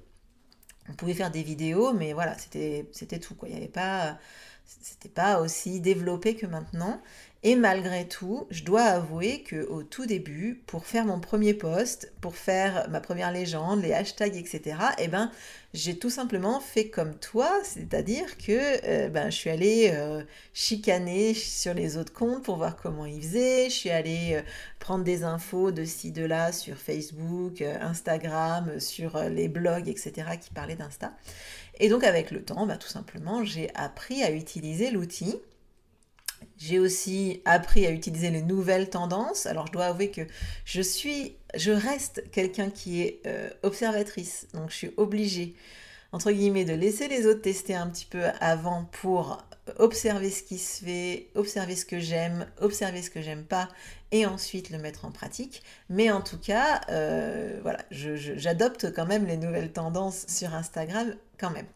On 0.89 0.93
pouvait 0.93 1.13
faire 1.13 1.31
des 1.31 1.43
vidéos, 1.43 1.93
mais 1.93 2.13
voilà, 2.13 2.35
c'était 2.37 3.19
tout. 3.19 3.35
Quoi. 3.35 3.47
Il 3.47 3.51
n'y 3.51 3.57
avait 3.57 3.67
pas 3.67 4.17
c'était 4.81 5.09
pas 5.09 5.41
aussi 5.41 5.79
développé 5.81 6.35
que 6.35 6.45
maintenant. 6.45 7.01
Et 7.41 7.55
malgré 7.55 8.05
tout, 8.05 8.47
je 8.49 8.65
dois 8.65 8.81
avouer 8.81 9.43
que 9.43 9.65
au 9.69 9.81
tout 9.81 10.05
début, 10.05 10.61
pour 10.67 10.85
faire 10.85 11.05
mon 11.05 11.21
premier 11.21 11.53
post, 11.53 12.11
pour 12.19 12.35
faire 12.35 12.89
ma 12.89 12.99
première 12.99 13.31
légende, 13.31 13.81
les 13.81 13.93
hashtags, 13.93 14.35
etc., 14.35 14.75
eh 14.97 15.07
ben, 15.07 15.31
j'ai 15.73 15.97
tout 15.97 16.09
simplement 16.09 16.59
fait 16.59 16.89
comme 16.89 17.15
toi, 17.15 17.49
c'est-à-dire 17.63 18.37
que 18.37 18.85
euh, 18.85 19.07
ben, 19.07 19.29
je 19.29 19.37
suis 19.37 19.49
allée 19.49 19.91
euh, 19.93 20.21
chicaner 20.53 21.33
sur 21.33 21.73
les 21.73 21.95
autres 21.95 22.11
comptes 22.11 22.43
pour 22.43 22.57
voir 22.57 22.75
comment 22.75 23.05
ils 23.05 23.21
faisaient, 23.21 23.69
je 23.69 23.75
suis 23.75 23.89
allée 23.89 24.33
euh, 24.33 24.41
prendre 24.79 25.05
des 25.05 25.23
infos 25.23 25.71
de 25.71 25.85
ci, 25.85 26.11
de 26.11 26.25
là 26.25 26.51
sur 26.51 26.75
Facebook, 26.75 27.61
Instagram, 27.61 28.81
sur 28.81 29.17
les 29.23 29.47
blogs, 29.47 29.87
etc., 29.87 30.11
qui 30.41 30.49
parlaient 30.49 30.75
d'Insta. 30.75 31.13
Et 31.79 31.87
donc 31.87 32.03
avec 32.03 32.31
le 32.31 32.43
temps, 32.43 32.65
ben, 32.65 32.75
tout 32.75 32.89
simplement, 32.89 33.45
j'ai 33.45 33.73
appris 33.75 34.23
à 34.23 34.31
utiliser 34.31 34.91
l'outil 34.91 35.39
j'ai 36.57 36.79
aussi 36.79 37.41
appris 37.45 37.85
à 37.85 37.91
utiliser 37.91 38.29
les 38.29 38.41
nouvelles 38.41 38.89
tendances. 38.89 39.45
Alors 39.45 39.67
je 39.67 39.71
dois 39.71 39.85
avouer 39.85 40.11
que 40.11 40.21
je 40.65 40.81
suis, 40.81 41.35
je 41.55 41.71
reste 41.71 42.23
quelqu'un 42.31 42.69
qui 42.69 43.01
est 43.01 43.21
euh, 43.25 43.49
observatrice, 43.63 44.47
donc 44.53 44.69
je 44.69 44.75
suis 44.75 44.91
obligée 44.97 45.55
entre 46.11 46.31
guillemets 46.31 46.65
de 46.65 46.73
laisser 46.73 47.07
les 47.07 47.27
autres 47.27 47.41
tester 47.41 47.75
un 47.75 47.87
petit 47.87 48.05
peu 48.05 48.23
avant 48.39 48.85
pour 48.85 49.45
observer 49.77 50.31
ce 50.31 50.41
qui 50.41 50.57
se 50.57 50.83
fait, 50.83 51.27
observer 51.35 51.75
ce 51.75 51.85
que 51.85 51.99
j'aime, 51.99 52.47
observer 52.59 53.01
ce 53.01 53.09
que 53.09 53.21
j'aime 53.21 53.43
pas 53.43 53.69
et 54.11 54.25
ensuite 54.25 54.71
le 54.71 54.79
mettre 54.79 55.05
en 55.05 55.11
pratique. 55.11 55.61
Mais 55.89 56.09
en 56.09 56.21
tout 56.21 56.39
cas, 56.39 56.81
euh, 56.89 57.59
voilà, 57.61 57.79
j'adopte 57.91 58.91
quand 58.93 59.05
même 59.05 59.25
les 59.27 59.37
nouvelles 59.37 59.71
tendances 59.71 60.25
sur 60.27 60.55
Instagram 60.55 61.13
quand 61.37 61.51
même. 61.51 61.67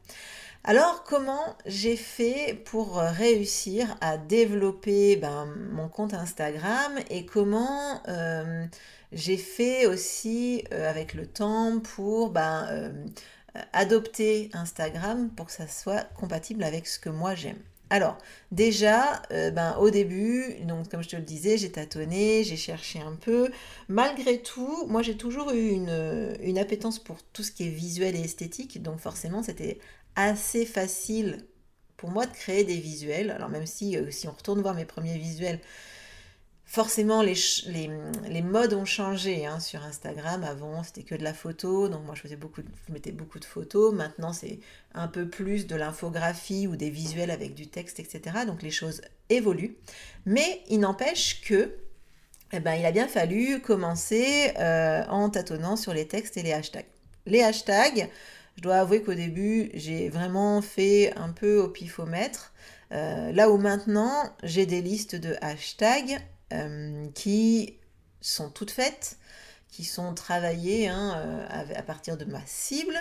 Alors 0.66 1.04
comment 1.04 1.58
j'ai 1.66 1.98
fait 1.98 2.54
pour 2.64 2.96
réussir 2.96 3.98
à 4.00 4.18
développer 4.18 5.18
ben, 5.18 5.46
mon 5.74 5.90
compte 5.90 6.14
Instagram 6.14 6.94
et 7.10 7.26
comment 7.26 8.02
euh, 8.08 8.66
j'ai 9.12 9.36
fait 9.36 9.88
aussi 9.88 10.64
euh, 10.72 10.90
avec 10.90 11.16
le 11.16 11.28
temps 11.28 11.82
pour 11.82 12.30
ben, 12.30 12.66
euh, 12.70 12.94
adopter 13.74 14.52
Instagram 14.54 15.30
pour 15.36 15.48
que 15.48 15.52
ça 15.52 15.68
soit 15.68 16.06
compatible 16.16 16.64
avec 16.64 16.88
ce 16.88 16.98
que 16.98 17.10
moi 17.10 17.36
j'aime. 17.36 17.60
Alors, 17.90 18.18
déjà, 18.52 19.22
ben, 19.30 19.76
au 19.80 19.92
début, 19.92 20.56
donc 20.64 20.90
comme 20.90 21.04
je 21.04 21.10
te 21.10 21.16
le 21.16 21.22
disais, 21.22 21.60
j'ai 21.60 21.72
tâtonné, 21.72 22.44
j'ai 22.44 22.58
cherché 22.58 23.00
un 23.00 23.14
peu. 23.14 23.52
Malgré 23.88 24.42
tout, 24.42 24.88
moi 24.88 25.04
j'ai 25.04 25.16
toujours 25.16 25.52
eu 25.52 25.70
une, 25.70 26.36
une, 26.42 26.58
appétence 26.58 26.98
pour 26.98 27.22
tout 27.34 27.44
ce 27.44 27.52
qui 27.52 27.68
est 27.68 27.70
visuel 27.70 28.16
et 28.16 28.22
esthétique, 28.22 28.82
donc 28.82 29.00
forcément 29.00 29.44
c'était 29.44 29.78
assez 30.16 30.66
facile 30.66 31.46
pour 31.98 32.10
moi 32.12 32.26
de 32.26 32.34
créer 32.34 32.64
des 32.64 32.78
visuels. 32.78 33.32
Alors 33.32 33.50
même 33.50 33.66
si, 33.66 33.98
euh, 33.98 34.12
si 34.12 34.28
on 34.28 34.32
retourne 34.32 34.62
voir 34.62 34.76
mes 34.76 34.86
premiers 34.86 35.18
visuels, 35.18 35.60
Forcément, 36.74 37.22
les, 37.22 37.36
les, 37.68 38.42
modes 38.42 38.74
ont 38.74 38.84
changé 38.84 39.46
hein, 39.46 39.60
sur 39.60 39.84
Instagram. 39.84 40.44
Avant, 40.44 40.82
c'était 40.82 41.04
que 41.04 41.14
de 41.14 41.24
la 41.24 41.36
photo. 41.36 41.88
Donc, 41.88 42.04
moi, 42.04 42.16
je, 42.16 42.22
faisais 42.22 42.36
beaucoup 42.36 42.62
mettais 42.90 43.12
beaucoup 43.12 43.38
de 43.38 43.46
photos. 43.46 43.94
Maintenant, 43.94 44.34
c'est 44.34 44.60
un 44.96 45.08
peu 45.08 45.28
plus 45.28 45.68
de 45.68 45.76
l'infographie 45.76 46.66
ou 46.66 46.76
des 46.76 46.90
visuels 46.90 47.30
avec 47.30 47.54
du 47.54 47.68
texte, 47.68 48.00
etc. 48.00 48.38
Donc, 48.48 48.64
les 48.64 48.72
choses 48.72 49.02
évoluent. 49.30 49.78
Mais 50.26 50.64
il 50.68 50.80
n'empêche 50.80 51.42
que, 51.42 51.76
eh 52.54 52.60
ben, 52.60 52.74
il 52.74 52.88
a 52.88 52.92
bien 52.92 53.08
fallu 53.08 53.62
commencer 53.62 54.52
euh, 54.58 55.06
en 55.10 55.30
tâtonnant 55.30 55.76
sur 55.76 55.94
les 55.94 56.08
textes 56.08 56.38
et 56.38 56.42
les 56.42 56.54
hashtags. 56.54 56.88
Les 57.28 57.44
hashtags, 57.44 58.10
je 58.56 58.62
dois 58.62 58.76
avouer 58.78 59.02
qu'au 59.02 59.14
début, 59.14 59.72
j'ai 59.74 60.10
vraiment 60.10 60.62
fait 60.62 61.14
un 61.16 61.30
peu 61.30 61.60
au 61.60 61.68
pifomètre. 61.68 62.54
Euh, 62.92 63.32
là 63.32 63.50
où 63.50 63.58
maintenant, 63.58 64.36
j'ai 64.44 64.66
des 64.66 64.82
listes 64.82 65.16
de 65.16 65.36
hashtags 65.42 66.20
euh, 66.54 67.08
qui 67.16 67.78
sont 68.22 68.50
toutes 68.50 68.72
faites, 68.72 69.18
qui 69.70 69.84
sont 69.84 70.14
travaillées 70.14 70.88
hein, 70.88 71.16
euh, 71.18 71.74
à, 71.76 71.82
partir 71.82 72.18
de 72.18 72.26
ma 72.26 72.46
cible. 72.46 72.96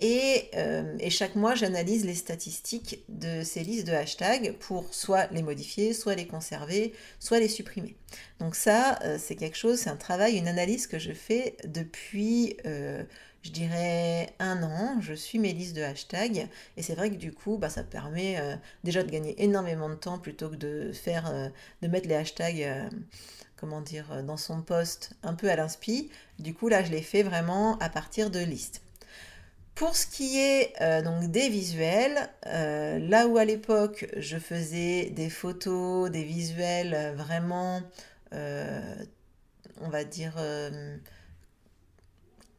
Et, 0.00 0.50
et 0.98 1.08
chaque 1.08 1.36
mois, 1.36 1.54
j'analyse 1.54 2.04
les 2.04 2.14
statistiques 2.14 3.04
de 3.08 3.42
ces 3.44 3.62
listes 3.62 3.86
de 3.86 3.92
hashtags 3.92 4.52
pour 4.58 4.92
soit 4.92 5.28
les 5.30 5.42
modifier, 5.42 5.92
soit 5.92 6.16
les 6.16 6.26
conserver, 6.26 6.92
soit 7.20 7.38
les 7.38 7.48
supprimer. 7.48 7.96
Donc 8.40 8.56
ça, 8.56 8.98
c'est 9.18 9.36
quelque 9.36 9.56
chose, 9.56 9.78
c'est 9.78 9.90
un 9.90 9.96
travail, 9.96 10.36
une 10.36 10.48
analyse 10.48 10.88
que 10.88 10.98
je 10.98 11.12
fais 11.12 11.56
depuis 11.64 12.56
je 13.44 13.50
dirais 13.50 14.34
un 14.38 14.62
an, 14.62 15.00
je 15.00 15.12
suis 15.12 15.38
mes 15.38 15.52
listes 15.52 15.76
de 15.76 15.82
hashtags 15.82 16.48
et 16.78 16.82
c'est 16.82 16.94
vrai 16.94 17.10
que 17.10 17.16
du 17.16 17.30
coup 17.30 17.58
bah, 17.58 17.68
ça 17.68 17.84
permet 17.84 18.40
euh, 18.40 18.56
déjà 18.84 19.02
de 19.02 19.10
gagner 19.10 19.42
énormément 19.42 19.90
de 19.90 19.94
temps 19.94 20.18
plutôt 20.18 20.48
que 20.48 20.56
de 20.56 20.92
faire 20.92 21.30
euh, 21.30 21.48
de 21.82 21.88
mettre 21.88 22.08
les 22.08 22.14
hashtags 22.14 22.62
euh, 22.62 22.88
comment 23.56 23.82
dire 23.82 24.24
dans 24.24 24.38
son 24.38 24.62
post 24.62 25.12
un 25.22 25.34
peu 25.34 25.50
à 25.50 25.56
l'inspi. 25.56 26.10
Du 26.38 26.54
coup 26.54 26.68
là 26.68 26.82
je 26.82 26.90
l'ai 26.90 27.02
fait 27.02 27.22
vraiment 27.22 27.78
à 27.80 27.90
partir 27.90 28.30
de 28.30 28.40
listes. 28.40 28.80
Pour 29.74 29.96
ce 29.96 30.06
qui 30.06 30.38
est 30.38 30.72
donc 31.02 31.30
des 31.30 31.48
visuels, 31.48 32.30
là 32.44 33.26
où 33.26 33.36
à 33.38 33.44
l'époque 33.44 34.06
je 34.16 34.38
faisais 34.38 35.10
des 35.10 35.28
photos, 35.28 36.10
des 36.10 36.22
visuels 36.22 37.14
vraiment, 37.16 37.82
on 38.32 39.88
va 39.88 40.04
dire, 40.04 40.34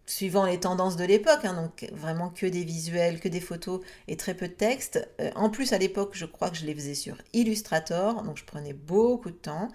suivant 0.05 0.45
les 0.45 0.59
tendances 0.59 0.95
de 0.97 1.03
l'époque, 1.03 1.45
hein, 1.45 1.53
donc 1.53 1.89
vraiment 1.91 2.29
que 2.29 2.45
des 2.45 2.63
visuels, 2.63 3.19
que 3.19 3.27
des 3.27 3.39
photos 3.39 3.81
et 4.07 4.17
très 4.17 4.35
peu 4.35 4.47
de 4.47 4.53
texte. 4.53 5.07
Euh, 5.19 5.31
en 5.35 5.49
plus, 5.49 5.73
à 5.73 5.77
l'époque, 5.77 6.11
je 6.13 6.25
crois 6.25 6.49
que 6.49 6.57
je 6.57 6.65
les 6.65 6.75
faisais 6.75 6.93
sur 6.93 7.17
Illustrator, 7.33 8.21
donc 8.23 8.37
je 8.37 8.45
prenais 8.45 8.73
beaucoup 8.73 9.31
de 9.31 9.35
temps. 9.35 9.69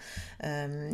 Euh, 0.45 0.91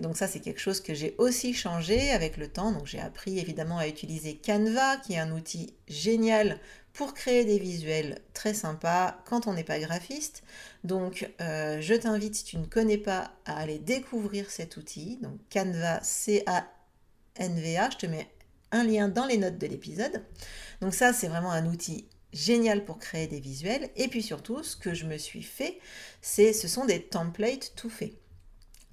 donc 0.00 0.16
ça, 0.16 0.26
c'est 0.26 0.40
quelque 0.40 0.60
chose 0.60 0.80
que 0.80 0.94
j'ai 0.94 1.14
aussi 1.18 1.52
changé 1.52 2.10
avec 2.10 2.36
le 2.36 2.48
temps. 2.48 2.72
Donc 2.72 2.86
j'ai 2.86 3.00
appris 3.00 3.38
évidemment 3.38 3.78
à 3.78 3.88
utiliser 3.88 4.36
Canva, 4.36 4.96
qui 4.98 5.14
est 5.14 5.18
un 5.18 5.32
outil 5.32 5.74
génial 5.86 6.58
pour 6.94 7.14
créer 7.14 7.44
des 7.44 7.58
visuels 7.58 8.18
très 8.32 8.54
sympas 8.54 9.18
quand 9.26 9.46
on 9.46 9.52
n'est 9.52 9.64
pas 9.64 9.78
graphiste. 9.78 10.42
Donc 10.82 11.30
euh, 11.40 11.80
je 11.80 11.94
t'invite, 11.94 12.34
si 12.34 12.44
tu 12.44 12.56
ne 12.56 12.64
connais 12.64 12.98
pas, 12.98 13.32
à 13.44 13.58
aller 13.58 13.78
découvrir 13.78 14.50
cet 14.50 14.78
outil. 14.78 15.18
Donc 15.22 15.38
Canva, 15.52 16.02
C-A-N-V-A, 16.02 17.90
je 17.90 17.96
te 17.98 18.06
mets 18.06 18.28
un 18.72 18.84
lien 18.84 19.08
dans 19.08 19.26
les 19.26 19.38
notes 19.38 19.58
de 19.58 19.66
l'épisode. 19.66 20.22
Donc 20.80 20.94
ça, 20.94 21.12
c'est 21.12 21.28
vraiment 21.28 21.52
un 21.52 21.66
outil 21.66 22.06
génial 22.32 22.84
pour 22.84 22.98
créer 22.98 23.26
des 23.26 23.40
visuels. 23.40 23.90
Et 23.96 24.08
puis 24.08 24.22
surtout, 24.22 24.62
ce 24.62 24.76
que 24.76 24.94
je 24.94 25.06
me 25.06 25.18
suis 25.18 25.42
fait, 25.42 25.78
c'est 26.20 26.52
ce 26.52 26.68
sont 26.68 26.84
des 26.84 27.02
templates 27.02 27.72
tout 27.76 27.90
faits. 27.90 28.14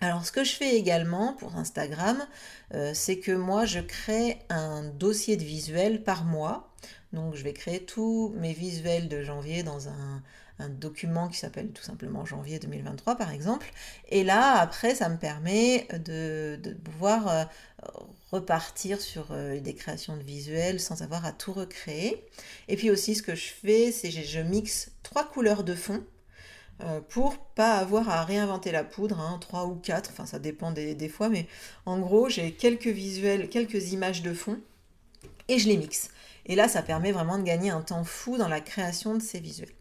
Alors 0.01 0.25
ce 0.25 0.31
que 0.31 0.43
je 0.43 0.51
fais 0.51 0.75
également 0.75 1.33
pour 1.33 1.55
Instagram, 1.55 2.27
euh, 2.73 2.91
c'est 2.93 3.19
que 3.19 3.31
moi 3.31 3.65
je 3.65 3.79
crée 3.79 4.39
un 4.49 4.83
dossier 4.83 5.37
de 5.37 5.43
visuels 5.43 6.03
par 6.03 6.25
mois. 6.25 6.73
Donc 7.13 7.35
je 7.35 7.43
vais 7.43 7.53
créer 7.53 7.83
tous 7.85 8.33
mes 8.35 8.53
visuels 8.53 9.07
de 9.07 9.23
janvier 9.23 9.63
dans 9.63 9.87
un, 9.87 10.21
un 10.59 10.69
document 10.69 11.27
qui 11.27 11.37
s'appelle 11.37 11.71
tout 11.71 11.83
simplement 11.83 12.25
janvier 12.25 12.59
2023 12.59 13.15
par 13.15 13.31
exemple. 13.31 13.71
Et 14.09 14.23
là, 14.23 14.59
après, 14.59 14.95
ça 14.95 15.09
me 15.09 15.17
permet 15.17 15.87
de, 16.05 16.59
pouvoir 16.83 17.27
euh, 17.27 17.43
repartir 18.31 19.01
sur 19.01 19.27
euh, 19.31 19.59
des 19.59 19.73
créations 19.73 20.17
de 20.17 20.23
visuels 20.23 20.79
sans 20.79 21.01
avoir 21.01 21.25
à 21.25 21.31
tout 21.31 21.53
recréer. 21.53 22.23
Et 22.67 22.77
puis 22.77 22.89
aussi, 22.89 23.15
ce 23.15 23.23
que 23.23 23.35
je 23.35 23.47
fais, 23.47 23.91
c'est 23.91 24.09
que 24.09 24.21
je 24.21 24.39
mixe 24.39 24.91
trois 25.03 25.25
couleurs 25.25 25.63
de 25.63 25.75
fond 25.75 26.03
euh, 26.81 26.99
pour 26.99 27.37
pas 27.37 27.75
avoir 27.77 28.09
à 28.09 28.25
réinventer 28.25 28.71
la 28.71 28.83
poudre, 28.83 29.19
hein, 29.21 29.37
trois 29.39 29.65
ou 29.65 29.75
quatre, 29.75 30.09
enfin 30.09 30.25
ça 30.25 30.39
dépend 30.39 30.71
des, 30.71 30.93
des 30.93 31.07
fois, 31.07 31.29
mais 31.29 31.47
en 31.85 31.99
gros 31.99 32.27
j'ai 32.27 32.51
quelques 32.51 32.87
visuels, 32.87 33.47
quelques 33.47 33.93
images 33.93 34.21
de 34.21 34.33
fond 34.33 34.59
et 35.47 35.57
je 35.57 35.69
les 35.69 35.77
mixe. 35.77 36.09
Et 36.45 36.55
là 36.55 36.67
ça 36.67 36.81
permet 36.81 37.13
vraiment 37.13 37.37
de 37.37 37.43
gagner 37.43 37.69
un 37.69 37.81
temps 37.81 38.03
fou 38.03 38.37
dans 38.37 38.49
la 38.49 38.59
création 38.59 39.15
de 39.15 39.21
ces 39.21 39.39
visuels. 39.39 39.71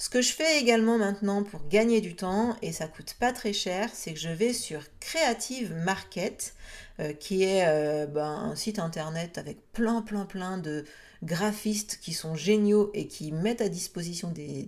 Ce 0.00 0.08
que 0.08 0.22
je 0.22 0.32
fais 0.32 0.60
également 0.60 0.96
maintenant 0.96 1.42
pour 1.42 1.66
gagner 1.66 2.00
du 2.00 2.14
temps, 2.14 2.56
et 2.62 2.70
ça 2.70 2.86
coûte 2.86 3.16
pas 3.18 3.32
très 3.32 3.52
cher, 3.52 3.90
c'est 3.92 4.14
que 4.14 4.20
je 4.20 4.28
vais 4.28 4.52
sur 4.52 4.80
Creative 5.00 5.74
Market, 5.74 6.54
euh, 7.00 7.12
qui 7.12 7.42
est 7.42 7.66
euh, 7.66 8.06
ben, 8.06 8.22
un 8.22 8.54
site 8.54 8.78
internet 8.78 9.38
avec 9.38 9.58
plein 9.72 10.00
plein 10.02 10.24
plein 10.24 10.56
de 10.56 10.84
graphistes 11.24 11.98
qui 12.00 12.12
sont 12.12 12.36
géniaux 12.36 12.92
et 12.94 13.08
qui 13.08 13.32
mettent 13.32 13.60
à 13.60 13.68
disposition 13.68 14.30
des, 14.30 14.62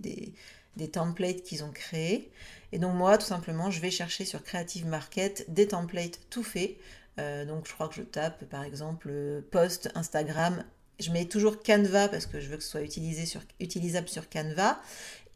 des, 0.75 0.87
templates 0.89 1.43
qu'ils 1.43 1.63
ont 1.63 1.71
créés. 1.71 2.29
Et 2.73 2.79
donc 2.79 2.95
moi, 2.95 3.17
tout 3.17 3.25
simplement, 3.25 3.71
je 3.71 3.79
vais 3.79 3.91
chercher 3.91 4.25
sur 4.25 4.43
Creative 4.43 4.85
Market 4.85 5.45
des 5.47 5.69
templates 5.69 6.19
tout 6.29 6.43
faits. 6.43 6.75
Euh, 7.19 7.45
donc 7.45 7.67
je 7.69 7.73
crois 7.73 7.87
que 7.87 7.95
je 7.95 8.01
tape 8.01 8.43
par 8.49 8.65
exemple 8.65 9.43
post 9.49 9.91
Instagram 9.95 10.65
je 11.01 11.11
mets 11.11 11.25
toujours 11.25 11.61
Canva 11.61 12.07
parce 12.07 12.25
que 12.25 12.39
je 12.39 12.47
veux 12.47 12.57
que 12.57 12.63
ce 12.63 12.69
soit 12.69 13.25
sur, 13.25 13.41
utilisable 13.59 14.07
sur 14.07 14.29
Canva. 14.29 14.79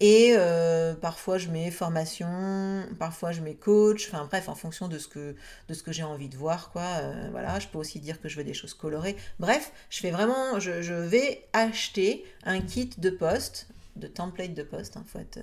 Et 0.01 0.33
euh, 0.37 0.93
parfois 0.93 1.37
je 1.37 1.47
mets 1.49 1.71
formation, 1.71 2.85
parfois 2.99 3.31
je 3.31 3.39
mets 3.41 3.55
coach, 3.55 4.09
enfin 4.09 4.25
bref, 4.25 4.49
en 4.49 4.55
fonction 4.55 4.89
de 4.89 4.99
ce 4.99 5.07
que, 5.07 5.35
que 5.67 5.91
j'ai 5.93 6.03
envie 6.03 6.27
de 6.27 6.35
voir, 6.35 6.71
quoi. 6.71 6.81
Euh, 6.81 7.29
voilà, 7.31 7.59
je 7.59 7.67
peux 7.67 7.77
aussi 7.77 7.99
dire 8.01 8.19
que 8.19 8.27
je 8.27 8.35
veux 8.35 8.43
des 8.43 8.53
choses 8.53 8.73
colorées. 8.73 9.15
Bref, 9.39 9.71
je 9.89 9.99
fais 10.01 10.11
vraiment, 10.11 10.59
je, 10.59 10.93
vais 10.93 11.47
acheter 11.53 12.25
un 12.43 12.59
kit 12.59 12.89
de 12.97 13.09
poste, 13.09 13.67
de 13.95 14.07
template 14.07 14.53
de 14.53 14.63
poste. 14.63 14.97
Euh, 15.15 15.41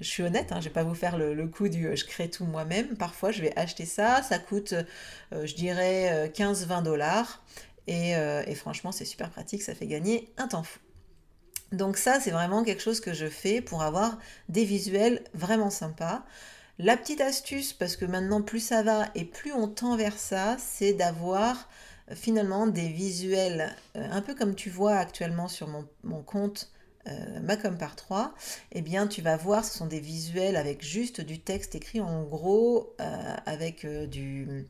je 0.00 0.08
suis 0.08 0.24
honnête, 0.24 0.50
hein, 0.50 0.58
je 0.58 0.64
vais 0.64 0.74
pas 0.74 0.82
vous 0.82 0.96
faire 0.96 1.16
le, 1.16 1.46
coup 1.46 1.68
du 1.68 1.96
je 1.96 2.04
crée 2.04 2.28
tout 2.28 2.44
moi-même. 2.44 2.96
Parfois, 2.96 3.30
je 3.30 3.42
vais 3.42 3.56
acheter 3.56 3.86
ça, 3.86 4.22
ça 4.22 4.40
coûte, 4.40 4.74
je 5.32 5.54
dirais, 5.54 6.32
15-20 6.34 6.82
dollars. 6.82 7.44
Et 7.86 8.54
franchement, 8.56 8.90
c'est 8.90 9.04
super 9.04 9.30
pratique, 9.30 9.62
ça 9.62 9.74
fait 9.74 9.86
gagner 9.86 10.32
un 10.36 10.48
temps 10.48 10.64
fou. 10.64 10.80
Donc 11.74 11.96
ça, 11.96 12.20
c'est 12.20 12.30
vraiment 12.30 12.62
quelque 12.62 12.82
chose 12.82 13.00
que 13.00 13.12
je 13.12 13.26
fais 13.26 13.60
pour 13.60 13.82
avoir 13.82 14.18
des 14.48 14.64
visuels 14.64 15.22
vraiment 15.34 15.70
sympas. 15.70 16.24
La 16.78 16.96
petite 16.96 17.20
astuce, 17.20 17.72
parce 17.72 17.96
que 17.96 18.04
maintenant 18.04 18.42
plus 18.42 18.60
ça 18.60 18.82
va 18.82 19.06
et 19.14 19.24
plus 19.24 19.52
on 19.52 19.68
tend 19.68 19.96
vers 19.96 20.18
ça, 20.18 20.56
c'est 20.58 20.92
d'avoir 20.92 21.68
euh, 22.10 22.14
finalement 22.16 22.66
des 22.66 22.88
visuels, 22.88 23.74
euh, 23.96 24.08
un 24.10 24.22
peu 24.22 24.34
comme 24.34 24.54
tu 24.54 24.70
vois 24.70 24.96
actuellement 24.96 25.46
sur 25.46 25.68
mon, 25.68 26.22
compte 26.22 26.72
euh, 27.06 27.40
Macom 27.40 27.78
par 27.78 27.94
3, 27.94 28.34
eh 28.72 28.82
bien 28.82 29.06
tu 29.06 29.22
vas 29.22 29.36
voir, 29.36 29.64
ce 29.64 29.78
sont 29.78 29.86
des 29.86 30.00
visuels 30.00 30.56
avec 30.56 30.82
juste 30.82 31.20
du 31.20 31.38
texte 31.38 31.76
écrit 31.76 32.00
en 32.00 32.24
gros, 32.24 32.96
avec 33.46 33.86
du, 33.86 34.66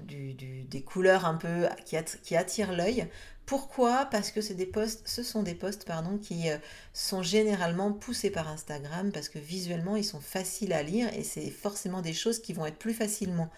des 0.00 0.82
couleurs 0.82 1.24
un 1.24 1.36
peu 1.36 1.68
qui 1.86 2.36
attirent 2.36 2.72
l'œil. 2.72 3.08
Pourquoi? 3.46 4.06
Parce 4.06 4.32
que 4.32 4.40
ce 4.40 5.22
sont 5.22 5.44
des 5.44 5.54
posts 5.54 5.84
pardon, 5.84 6.18
qui 6.18 6.50
euh, 6.50 6.58
sont 6.92 7.22
généralement 7.22 7.92
poussés 7.92 8.30
par 8.30 8.48
Instagram 8.48 9.12
parce 9.12 9.28
que 9.28 9.38
visuellement 9.38 9.94
ils 9.94 10.04
sont 10.04 10.20
faciles 10.20 10.72
à 10.72 10.82
lire 10.82 11.08
et 11.14 11.22
c'est 11.22 11.50
forcément 11.50 12.02
des 12.02 12.12
choses 12.12 12.40
qui 12.40 12.52
vont 12.52 12.66
être 12.66 12.78
plus 12.78 12.92
facilement 12.92 13.48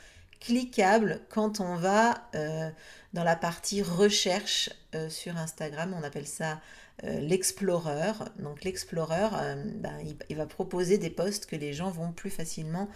cliquables 0.41 1.23
quand 1.31 1.61
on 1.61 1.77
va 1.77 2.29
euh, 2.35 2.71
dans 3.15 3.25
la 3.25 3.35
partie 3.35 3.81
recherche 3.81 4.69
euh, 4.95 5.09
sur 5.09 5.39
Instagram. 5.39 5.95
On 5.99 6.05
appelle 6.05 6.29
ça 6.29 6.61
l'Explorer. 7.05 8.13
Donc 8.41 8.65
l'Explorer, 8.65 9.29
ben, 9.77 9.97
il, 10.29 10.37
va 10.37 10.47
proposer 10.47 10.99
des 10.99 11.11
posts 11.11 11.47
que 11.47 11.55
les 11.55 11.73
gens 11.73 11.93
vont 11.93 12.11
plus 12.11 12.29
facilement 12.29 12.89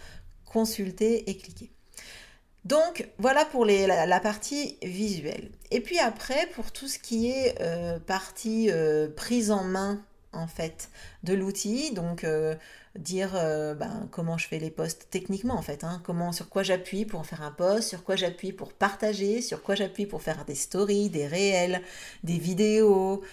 consulter 0.43 1.29
et 1.29 1.37
cliquer. 1.37 1.71
Donc 2.65 3.09
voilà 3.17 3.43
pour 3.45 3.65
la, 3.65 4.19
partie 4.21 4.77
visuelle. 4.83 5.49
Et 5.71 5.81
puis 5.81 5.99
après, 5.99 6.47
pour 6.55 6.71
tout 6.71 6.87
ce 6.87 6.97
qui 6.97 7.29
est 7.29 7.61
euh, 7.61 7.99
partie 7.99 8.69
euh, 8.71 9.09
prise 9.13 9.51
en 9.51 9.63
main 9.63 10.01
en 10.31 10.47
fait 10.47 10.89
de 11.23 11.33
l'outil, 11.33 11.91
donc 11.93 12.23
euh, 12.23 12.55
dire 12.97 13.33
ben, 13.33 14.07
comment 14.11 14.37
je 14.37 14.47
fais 14.47 14.57
les 14.57 14.71
posts 14.71 15.07
techniquement 15.11 15.53
en 15.55 15.61
fait, 15.61 15.83
hein. 15.83 16.01
comment, 16.03 16.31
sur 16.31 16.49
quoi 16.49 16.63
j'appuie 16.63 17.05
pour 17.05 17.25
faire 17.25 17.43
un 17.43 17.51
post, 17.51 17.89
sur 17.89 18.03
quoi 18.03 18.15
j'appuie 18.15 18.51
pour 18.51 18.73
partager, 18.73 19.41
sur 19.41 19.61
quoi 19.61 19.75
j'appuie 19.75 20.07
pour 20.07 20.23
faire 20.23 20.45
des 20.45 20.55
stories, 20.55 21.09
des 21.09 21.27
réels, 21.27 21.81
des 22.23 22.39
vidéos, 22.39 23.23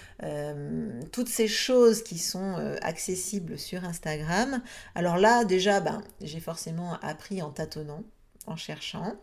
toutes 1.12 1.28
ces 1.28 1.48
choses 1.48 2.02
qui 2.02 2.18
sont 2.18 2.56
accessibles 2.82 3.58
sur 3.58 3.84
Instagram. 3.84 4.60
Alors 4.94 5.16
là 5.16 5.44
déjà, 5.44 5.80
ben, 5.80 6.02
j'ai 6.20 6.40
forcément 6.40 6.98
appris 7.00 7.40
en 7.40 7.50
tâtonnant 7.50 8.02
en 8.46 8.56
cherchant. 8.56 9.16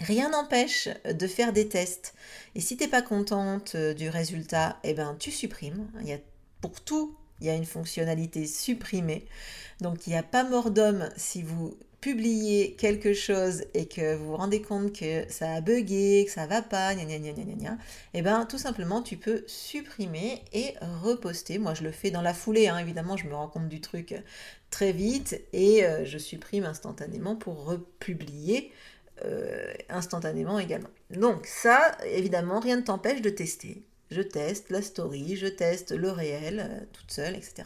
Rien 0.00 0.30
n'empêche 0.30 0.88
de 1.04 1.26
faire 1.26 1.52
des 1.52 1.68
tests. 1.68 2.14
Et 2.54 2.60
si 2.60 2.76
t'es 2.76 2.88
pas 2.88 3.02
contente 3.02 3.74
euh, 3.76 3.94
du 3.94 4.08
résultat, 4.08 4.78
eh 4.82 4.92
ben 4.92 5.16
tu 5.18 5.30
supprimes. 5.30 5.88
Il 6.00 6.08
y 6.08 6.12
a 6.12 6.18
pour 6.60 6.80
tout, 6.80 7.16
il 7.40 7.46
y 7.46 7.50
a 7.50 7.54
une 7.54 7.64
fonctionnalité 7.64 8.46
supprimée. 8.46 9.26
Donc 9.80 10.06
il 10.06 10.10
n'y 10.10 10.16
a 10.16 10.22
pas 10.22 10.44
mort 10.44 10.70
d'homme 10.70 11.08
si 11.16 11.42
vous 11.42 11.76
publiez 12.04 12.74
quelque 12.74 13.14
chose 13.14 13.64
et 13.72 13.88
que 13.88 14.14
vous 14.14 14.26
vous 14.26 14.36
rendez 14.36 14.60
compte 14.60 14.92
que 14.92 15.24
ça 15.32 15.54
a 15.54 15.62
bugué, 15.62 16.24
que 16.26 16.30
ça 16.30 16.46
va 16.46 16.60
pas, 16.60 16.94
gna 16.94 17.06
gna 17.06 17.18
gna 17.18 17.32
gna 17.32 17.54
gna, 17.54 17.72
et 18.12 18.18
eh 18.18 18.22
ben 18.22 18.44
tout 18.44 18.58
simplement 18.58 19.00
tu 19.00 19.16
peux 19.16 19.42
supprimer 19.46 20.42
et 20.52 20.74
reposter. 21.02 21.56
Moi 21.56 21.72
je 21.72 21.82
le 21.82 21.92
fais 21.92 22.10
dans 22.10 22.20
la 22.20 22.34
foulée, 22.34 22.68
hein. 22.68 22.76
évidemment 22.76 23.16
je 23.16 23.26
me 23.26 23.34
rends 23.34 23.48
compte 23.48 23.70
du 23.70 23.80
truc 23.80 24.14
très 24.68 24.92
vite 24.92 25.40
et 25.54 25.86
euh, 25.86 26.04
je 26.04 26.18
supprime 26.18 26.66
instantanément 26.66 27.36
pour 27.36 27.64
republier 27.64 28.70
euh, 29.24 29.72
instantanément 29.88 30.58
également. 30.58 30.90
Donc 31.10 31.46
ça, 31.46 31.96
évidemment, 32.04 32.60
rien 32.60 32.76
ne 32.76 32.82
t'empêche 32.82 33.22
de 33.22 33.30
tester. 33.30 33.82
Je 34.10 34.20
teste 34.20 34.68
la 34.68 34.82
story, 34.82 35.36
je 35.36 35.46
teste 35.46 35.92
le 35.92 36.10
réel, 36.10 36.68
euh, 36.68 36.84
toute 36.92 37.10
seule, 37.10 37.34
etc. 37.34 37.62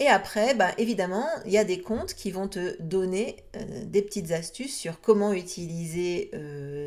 Et 0.00 0.08
après, 0.08 0.54
bah, 0.54 0.72
évidemment, 0.78 1.28
il 1.44 1.52
y 1.52 1.58
a 1.58 1.64
des 1.64 1.80
comptes 1.80 2.14
qui 2.14 2.30
vont 2.30 2.48
te 2.48 2.80
donner 2.82 3.36
euh, 3.54 3.84
des 3.84 4.02
petites 4.02 4.32
astuces 4.32 4.76
sur 4.76 5.00
comment 5.00 5.32
utiliser 5.32 6.30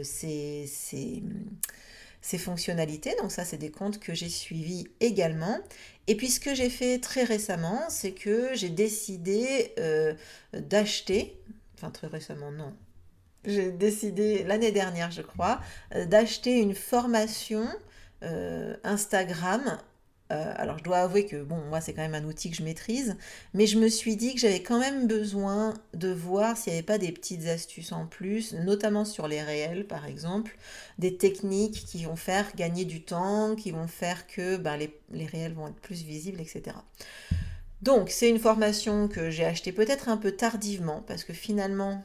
ces, 0.03 0.65
ces, 0.67 2.37
fonctionnalités. 2.37 3.15
Donc 3.21 3.31
ça, 3.31 3.45
c'est 3.45 3.57
des 3.57 3.71
comptes 3.71 3.99
que 3.99 4.13
j'ai 4.13 4.29
suivis 4.29 4.87
également. 4.99 5.59
Et 6.07 6.15
puis 6.15 6.29
ce 6.29 6.39
que 6.39 6.53
j'ai 6.53 6.69
fait 6.69 6.99
très 6.99 7.23
récemment, 7.23 7.83
c'est 7.87 8.11
que 8.11 8.49
j'ai 8.55 8.69
décidé 8.69 9.73
d'acheter, 10.53 11.39
enfin 11.75 11.91
très 11.91 12.07
récemment 12.07 12.51
non, 12.51 12.73
j'ai 13.45 13.71
décidé 13.71 14.43
l'année 14.43 14.71
dernière, 14.71 15.11
je 15.11 15.21
crois, 15.21 15.59
euh, 15.95 16.05
d'acheter 16.05 16.59
une 16.59 16.75
formation 16.75 17.67
euh, 18.23 18.75
Instagram. 18.83 19.77
Euh, 20.33 20.53
alors, 20.55 20.79
je 20.79 20.83
dois 20.83 20.97
avouer 20.99 21.25
que, 21.25 21.43
bon, 21.43 21.57
moi, 21.69 21.79
c'est 21.79 21.93
quand 21.93 22.01
même 22.01 22.15
un 22.15 22.23
outil 22.25 22.49
que 22.49 22.57
je 22.57 22.63
maîtrise, 22.63 23.15
mais 23.53 23.67
je 23.67 23.77
me 23.77 23.87
suis 23.87 24.15
dit 24.15 24.33
que 24.33 24.39
j'avais 24.39 24.63
quand 24.63 24.79
même 24.79 25.07
besoin 25.07 25.75
de 25.93 26.11
voir 26.11 26.57
s'il 26.57 26.73
n'y 26.73 26.79
avait 26.79 26.85
pas 26.85 26.97
des 26.97 27.11
petites 27.11 27.45
astuces 27.47 27.91
en 27.91 28.07
plus, 28.07 28.53
notamment 28.53 29.05
sur 29.05 29.27
les 29.27 29.41
réels, 29.41 29.85
par 29.85 30.05
exemple, 30.05 30.57
des 30.97 31.17
techniques 31.17 31.85
qui 31.85 32.05
vont 32.05 32.15
faire 32.15 32.55
gagner 32.55 32.85
du 32.85 33.01
temps, 33.01 33.55
qui 33.55 33.71
vont 33.71 33.87
faire 33.87 34.25
que 34.25 34.57
ben, 34.57 34.75
les, 34.77 34.97
les 35.11 35.25
réels 35.25 35.53
vont 35.53 35.67
être 35.67 35.81
plus 35.81 36.03
visibles, 36.03 36.41
etc. 36.41 36.75
Donc, 37.81 38.09
c'est 38.09 38.29
une 38.29 38.39
formation 38.39 39.07
que 39.07 39.29
j'ai 39.29 39.45
achetée 39.45 39.71
peut-être 39.71 40.09
un 40.09 40.17
peu 40.17 40.31
tardivement, 40.31 41.03
parce 41.05 41.23
que 41.23 41.33
finalement, 41.33 42.03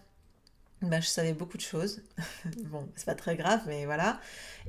ben, 0.81 1.03
je 1.03 1.09
savais 1.09 1.33
beaucoup 1.33 1.57
de 1.57 1.63
choses. 1.63 2.03
bon, 2.67 2.89
c'est 2.95 3.07
pas 3.07 3.17
très 3.17 3.37
grave, 3.37 3.61
mais 3.67 3.85
voilà. 3.85 4.21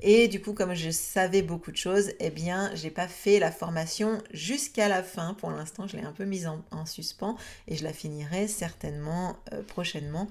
Et 0.02 0.28
du 0.28 0.42
coup, 0.42 0.54
comme 0.54 0.74
je 0.74 0.90
savais 0.90 1.42
beaucoup 1.42 1.72
de 1.72 1.78
choses, 1.78 2.12
eh 2.20 2.32
bien, 2.32 2.72
j'ai 2.74 2.90
pas 2.90 3.08
fait 3.08 3.38
la 3.38 3.52
formation 3.52 4.20
jusqu'à 4.32 4.88
la 4.88 5.04
fin. 5.04 5.36
Pour 5.36 5.52
l'instant, 5.52 5.88
je 5.88 5.98
l'ai 5.98 6.04
un 6.04 6.12
peu 6.12 6.26
mise 6.26 6.48
en, 6.48 6.86
suspens 6.86 7.36
et 7.68 7.76
je 7.76 7.84
la 7.84 7.94
finirai 7.94 8.48
certainement 8.48 9.38
euh, 9.54 9.62
prochainement. 9.62 10.28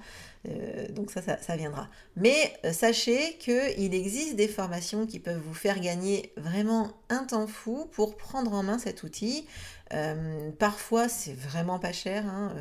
Euh, 0.48 0.88
donc 0.88 1.10
ça, 1.10 1.20
ça, 1.22 1.56
viendra. 1.56 1.88
Mais 2.16 2.54
euh, 2.64 2.72
sachez 2.72 3.36
qu'il 3.38 3.94
existe 3.94 4.36
des 4.36 4.48
formations 4.48 5.06
qui 5.06 5.18
peuvent 5.18 5.42
vous 5.44 5.54
faire 5.54 5.80
gagner 5.80 6.32
vraiment 6.36 6.90
un 7.08 7.24
temps 7.24 7.46
fou 7.46 7.88
pour 7.92 8.16
prendre 8.16 8.52
en 8.54 8.62
main 8.62 8.78
cet 8.78 9.02
outil. 9.02 9.46
Euh, 9.92 10.50
parfois, 10.58 11.08
c'est 11.08 11.32
vraiment 11.32 11.78
pas 11.78 11.92
cher. 11.92 12.26
Hein, 12.26 12.54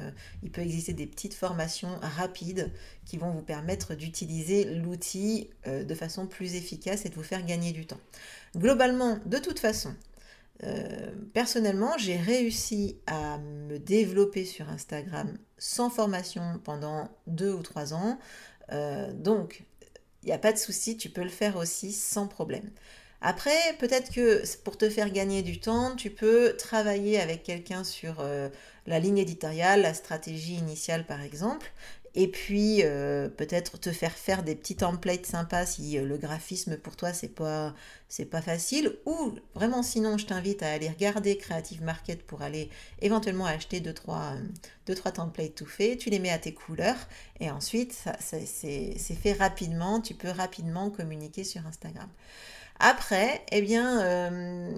il 0.43 0.51
peut 0.51 0.61
exister 0.61 0.93
des 0.93 1.07
petites 1.07 1.33
formations 1.33 1.99
rapides 2.01 2.71
qui 3.05 3.17
vont 3.17 3.31
vous 3.31 3.41
permettre 3.41 3.95
d'utiliser 3.95 4.63
l'outil 4.65 5.49
de 5.65 5.95
façon 5.95 6.27
plus 6.27 6.55
efficace 6.55 7.05
et 7.05 7.09
de 7.09 7.15
vous 7.15 7.23
faire 7.23 7.45
gagner 7.45 7.71
du 7.73 7.85
temps. 7.85 7.99
Globalement, 8.55 9.19
de 9.25 9.37
toute 9.37 9.59
façon, 9.59 9.93
euh, 10.63 11.11
personnellement, 11.33 11.97
j'ai 11.97 12.17
réussi 12.17 12.97
à 13.05 13.37
me 13.37 13.77
développer 13.77 14.45
sur 14.45 14.69
Instagram 14.69 15.37
sans 15.57 15.89
formation 15.89 16.59
pendant 16.63 17.09
deux 17.27 17.53
ou 17.53 17.61
trois 17.61 17.93
ans. 17.93 18.17
Euh, 18.71 19.11
donc, 19.13 19.63
il 20.23 20.27
n'y 20.27 20.31
a 20.31 20.39
pas 20.39 20.51
de 20.51 20.57
souci, 20.57 20.97
tu 20.97 21.09
peux 21.09 21.23
le 21.23 21.29
faire 21.29 21.57
aussi 21.57 21.91
sans 21.91 22.27
problème. 22.27 22.69
Après, 23.21 23.73
peut-être 23.79 24.11
que 24.11 24.43
pour 24.63 24.77
te 24.77 24.89
faire 24.89 25.09
gagner 25.11 25.41
du 25.41 25.59
temps, 25.59 25.95
tu 25.95 26.11
peux 26.11 26.55
travailler 26.55 27.19
avec 27.19 27.43
quelqu'un 27.43 27.83
sur 27.83 28.17
euh, 28.19 28.49
la 28.85 28.99
ligne 28.99 29.17
éditoriale, 29.17 29.81
la 29.81 29.95
stratégie 29.95 30.53
initiale 30.55 31.03
par 31.05 31.21
exemple, 31.21 31.71
et 32.13 32.27
puis 32.27 32.81
euh, 32.83 33.27
peut-être 33.27 33.79
te 33.79 33.91
faire 33.91 34.11
faire 34.13 34.43
des 34.43 34.55
petits 34.55 34.75
templates 34.75 35.25
sympas 35.25 35.65
si 35.65 35.97
euh, 35.97 36.05
le 36.05 36.17
graphisme 36.17 36.77
pour 36.77 36.95
toi 36.95 37.13
c'est 37.13 37.27
pas 37.27 37.75
c'est 38.07 38.25
pas 38.25 38.41
facile 38.41 38.95
ou 39.05 39.33
vraiment 39.53 39.83
sinon 39.83 40.17
je 40.17 40.25
t'invite 40.25 40.63
à 40.63 40.71
aller 40.71 40.89
regarder 40.89 41.37
Creative 41.37 41.83
Market 41.83 42.23
pour 42.25 42.41
aller 42.41 42.69
éventuellement 43.01 43.45
acheter 43.45 43.81
2 43.81 43.93
trois, 43.93 44.33
deux, 44.85 44.95
trois 44.95 45.11
templates 45.11 45.55
tout 45.55 45.65
faits, 45.65 45.99
tu 45.99 46.09
les 46.09 46.19
mets 46.19 46.31
à 46.31 46.39
tes 46.39 46.53
couleurs 46.53 47.07
et 47.39 47.49
ensuite 47.49 47.95
c'est 48.19 48.97
fait 48.97 49.33
rapidement, 49.33 50.01
tu 50.01 50.13
peux 50.13 50.29
rapidement 50.29 50.91
communiquer 50.91 51.43
sur 51.43 51.65
Instagram. 51.65 52.09
Après, 52.79 53.43
eh 53.51 53.61
bien, 53.61 54.01
euh, 54.01 54.71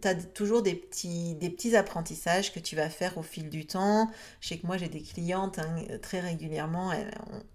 tu 0.00 0.08
as 0.08 0.14
toujours 0.14 0.62
des 0.62 0.74
petits, 0.74 1.34
des 1.34 1.50
petits 1.50 1.76
apprentissages 1.76 2.52
que 2.52 2.60
tu 2.60 2.76
vas 2.76 2.88
faire 2.88 3.18
au 3.18 3.22
fil 3.22 3.50
du 3.50 3.66
temps. 3.66 4.10
Je 4.40 4.48
sais 4.48 4.58
que 4.58 4.66
moi, 4.66 4.78
j'ai 4.78 4.88
des 4.88 5.02
clientes 5.02 5.58
hein, 5.58 5.76
très 6.00 6.20
régulièrement, 6.20 6.92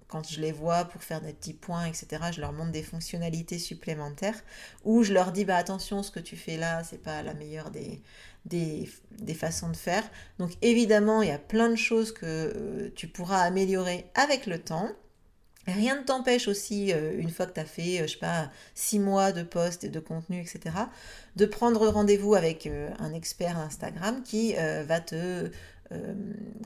quand 0.08 0.30
je 0.30 0.42
les 0.42 0.52
vois 0.52 0.86
pour 0.86 1.02
faire 1.02 1.22
des 1.22 1.34
petits 1.34 1.54
points, 1.54 1.86
etc., 1.86 2.08
je 2.34 2.42
leur 2.42 2.52
montre 2.52 2.72
des 2.72 2.84
fonctionnalités 2.84 3.58
supplémentaires 3.58 4.40
ou 4.84 5.04
je 5.04 5.14
leur 5.14 5.32
dis, 5.32 5.46
bah, 5.46 5.56
attention, 5.56 6.04
ce 6.04 6.12
que 6.12 6.20
tu 6.20 6.36
fais 6.36 6.58
là, 6.58 6.84
c'est 6.84 7.02
pas 7.02 7.24
la 7.24 7.34
meilleure 7.34 7.72
des, 7.72 8.02
des, 8.46 8.90
des, 9.12 9.34
façons 9.34 9.70
de 9.70 9.76
faire. 9.76 10.04
Donc, 10.38 10.52
évidemment, 10.62 11.22
il 11.22 11.30
y 11.30 11.32
a 11.32 11.40
plein 11.40 11.70
de 11.70 11.76
choses 11.76 12.12
que 12.12 12.26
euh, 12.26 12.90
tu 12.96 13.08
pourras 13.08 13.40
améliorer 13.42 14.06
avec 14.14 14.46
le 14.46 14.60
temps. 14.60 14.90
Rien 15.68 16.00
ne 16.00 16.04
t'empêche 16.04 16.48
aussi, 16.48 16.92
euh, 16.92 17.20
une 17.20 17.30
fois 17.30 17.46
que 17.46 17.54
tu 17.54 17.60
as 17.60 17.66
fait, 17.66 18.00
euh, 18.00 18.08
je 18.08 18.14
sais 18.14 18.20
pas, 18.20 18.50
six 18.74 18.98
mois 18.98 19.32
de 19.32 19.44
posts 19.44 19.84
et 19.84 19.90
de 19.90 20.00
contenu, 20.00 20.42
etc., 20.42 20.76
de 21.36 21.46
prendre 21.46 21.88
rendez-vous 21.88 22.34
avec 22.34 22.66
euh, 22.66 22.90
un 22.98 23.14
expert 23.14 23.58
Instagram 23.60 24.24
qui 24.24 24.54
va 24.54 25.00
te, 25.00 25.52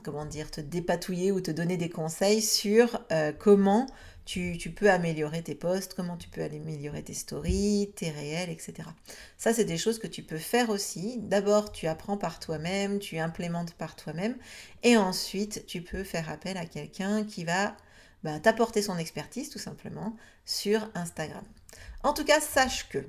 comment 0.02 0.24
dire, 0.24 0.50
te 0.50 0.60
dépatouiller 0.60 1.30
ou 1.30 1.40
te 1.40 1.50
donner 1.50 1.76
des 1.76 1.88
conseils 1.88 2.40
sur 2.40 3.00
comment 3.38 3.86
tu, 4.24 4.56
tu, 4.58 4.70
peux 4.70 4.90
améliorer 4.90 5.42
tes 5.42 5.54
posts, 5.54 5.94
comment 5.94 6.16
tu 6.16 6.28
peux 6.28 6.42
améliorer 6.42 7.02
tes 7.02 7.14
stories, 7.14 7.92
tes 7.94 8.10
réels, 8.10 8.50
etc. 8.50 8.88
Ça, 9.36 9.52
c'est 9.52 9.64
des 9.64 9.78
choses 9.78 9.98
que 9.98 10.06
tu 10.06 10.22
peux 10.22 10.38
faire 10.38 10.70
aussi. 10.70 11.18
D'abord, 11.18 11.70
tu 11.70 11.86
apprends 11.86 12.16
par 12.16 12.40
toi-même, 12.40 12.98
tu 12.98 13.18
implémentes 13.18 13.74
par 13.74 13.94
toi-même, 13.94 14.36
et 14.82 14.96
ensuite, 14.96 15.64
tu 15.66 15.82
peux 15.82 16.02
faire 16.02 16.30
appel 16.30 16.56
à 16.56 16.66
quelqu'un 16.66 17.24
qui 17.24 17.44
va 17.44 17.76
bah, 18.22 18.40
t'apporter 18.40 18.82
son 18.82 18.98
expertise 18.98 19.50
tout 19.50 19.58
simplement 19.58 20.16
sur 20.44 20.88
Instagram. 20.94 21.44
En 22.02 22.12
tout 22.12 22.24
cas, 22.24 22.40
sache 22.40 22.88
que 22.88 23.04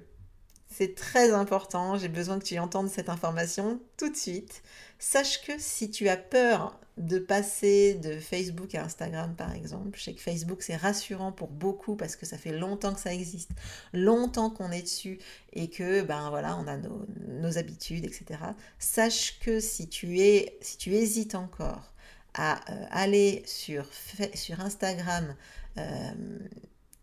c'est 0.69 0.95
très 0.95 1.31
important, 1.31 1.97
j'ai 1.97 2.09
besoin 2.09 2.39
que 2.39 2.43
tu 2.43 2.59
entendes 2.59 2.89
cette 2.89 3.09
information 3.09 3.79
tout 3.95 4.09
de 4.09 4.15
suite. 4.15 4.61
Sache 4.99 5.41
que 5.43 5.53
si 5.57 5.89
tu 5.89 6.09
as 6.09 6.17
peur 6.17 6.79
de 6.97 7.19
passer 7.19 7.93
de 7.93 8.19
Facebook 8.19 8.75
à 8.75 8.83
Instagram 8.83 9.35
par 9.35 9.53
exemple, 9.53 9.97
je 9.97 10.03
sais 10.03 10.13
que 10.13 10.21
Facebook 10.21 10.61
c'est 10.61 10.75
rassurant 10.75 11.31
pour 11.31 11.47
beaucoup 11.47 11.95
parce 11.95 12.15
que 12.15 12.25
ça 12.25 12.37
fait 12.37 12.51
longtemps 12.51 12.93
que 12.93 12.99
ça 12.99 13.13
existe, 13.13 13.51
longtemps 13.93 14.49
qu'on 14.49 14.71
est 14.71 14.81
dessus 14.81 15.19
et 15.53 15.69
que 15.69 16.01
ben 16.01 16.29
voilà, 16.29 16.57
on 16.57 16.67
a 16.67 16.77
nos, 16.77 17.05
nos 17.27 17.57
habitudes, 17.57 18.03
etc. 18.03 18.39
Sache 18.77 19.39
que 19.39 19.59
si 19.59 19.87
tu 19.87 20.19
es, 20.19 20.57
si 20.61 20.77
tu 20.77 20.93
hésites 20.93 21.35
encore 21.35 21.93
à 22.37 22.59
euh, 22.71 22.85
aller 22.91 23.43
sur, 23.45 23.85
sur 24.33 24.61
Instagram, 24.61 25.35
euh, 25.77 26.11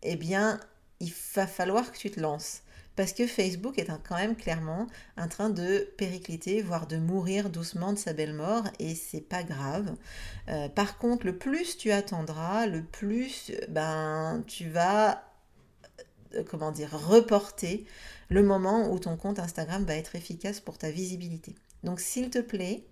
eh 0.03 0.16
bien, 0.16 0.61
il 1.01 1.12
va 1.35 1.47
falloir 1.47 1.92
que 1.92 1.99
tu 1.99 2.11
te 2.11 2.20
lances. 2.20 2.62
Parce 2.97 3.12
que 3.12 3.27
Facebook 3.27 3.77
est 3.81 3.88
quand 4.09 4.16
même 4.16 4.37
clairement 4.37 4.87
en 5.16 5.27
train 5.27 5.51
de 5.51 5.92
péricliter, 5.99 6.62
voire 6.62 6.87
de 6.87 6.97
mourir 6.97 7.51
doucement 7.51 7.92
de 7.92 7.99
sa 7.99 8.12
belle 8.12 8.35
mort, 8.35 8.62
et 8.79 8.94
c'est 8.94 9.20
pas 9.20 9.42
grave. 9.42 9.97
Euh, 10.49 10.68
par 10.68 10.99
contre, 10.99 11.27
le 11.27 11.37
plus 11.37 11.77
tu 11.77 11.90
attendras, 11.90 12.66
le 12.66 12.85
plus 12.85 13.51
ben, 13.68 14.44
tu 14.47 14.68
vas 14.68 15.25
comment 16.42 16.73
dire, 16.73 16.90
reporter 16.90 17.87
le 18.29 18.42
moment 18.42 18.90
où 18.90 18.99
ton 18.99 19.16
compte 19.16 19.38
Instagram 19.38 19.85
va 19.85 19.94
être 19.94 20.16
efficace 20.16 20.61
pour 20.61 20.79
ta 20.79 20.90
visibilité. 20.90 21.55
Donc 21.83 22.01
s'il 22.01 22.31
te 22.31 22.38
plaît, 22.38 22.85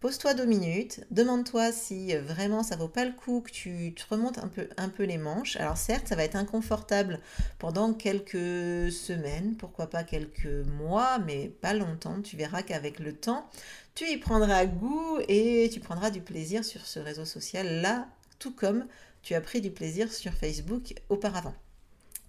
Pose-toi 0.00 0.32
deux 0.32 0.46
minutes, 0.46 1.04
demande-toi 1.10 1.72
si 1.72 2.16
euh, 2.16 2.22
vraiment 2.22 2.62
ça 2.62 2.74
vaut 2.74 2.88
pas 2.88 3.04
le 3.04 3.12
coup 3.12 3.42
que 3.42 3.50
tu 3.50 3.92
te 3.94 4.02
remontes 4.08 4.38
un 4.38 4.88
peu, 4.88 5.04
les 5.04 5.18
manches. 5.18 5.56
Alors 5.56 5.76
certes, 5.76 6.08
ça 6.08 6.16
va 6.16 6.24
être 6.24 6.36
inconfortable 6.36 7.20
pendant 7.58 7.92
quelques 7.92 8.90
semaines, 8.90 9.56
pourquoi 9.58 9.90
pas 9.90 10.02
quelques 10.02 10.64
mois, 10.78 11.18
mais 11.18 11.48
pas 11.48 11.74
longtemps. 11.74 12.22
Tu 12.22 12.38
verras 12.38 12.62
qu'avec 12.62 12.98
le 12.98 13.12
temps, 13.12 13.50
tu 13.94 14.08
y 14.08 14.16
prendras 14.16 14.64
goût 14.64 15.18
et 15.28 15.68
tu 15.70 15.80
prendras 15.80 16.08
du 16.08 16.22
plaisir 16.22 16.64
sur 16.64 16.86
ce 16.86 16.98
réseau 16.98 17.26
social 17.26 17.82
là, 17.82 18.08
tout 18.38 18.54
comme 18.54 18.86
tu 19.20 19.34
as 19.34 19.42
pris 19.42 19.60
du 19.60 19.70
plaisir 19.70 20.10
sur 20.10 20.32
Facebook 20.32 20.94
auparavant. 21.10 21.54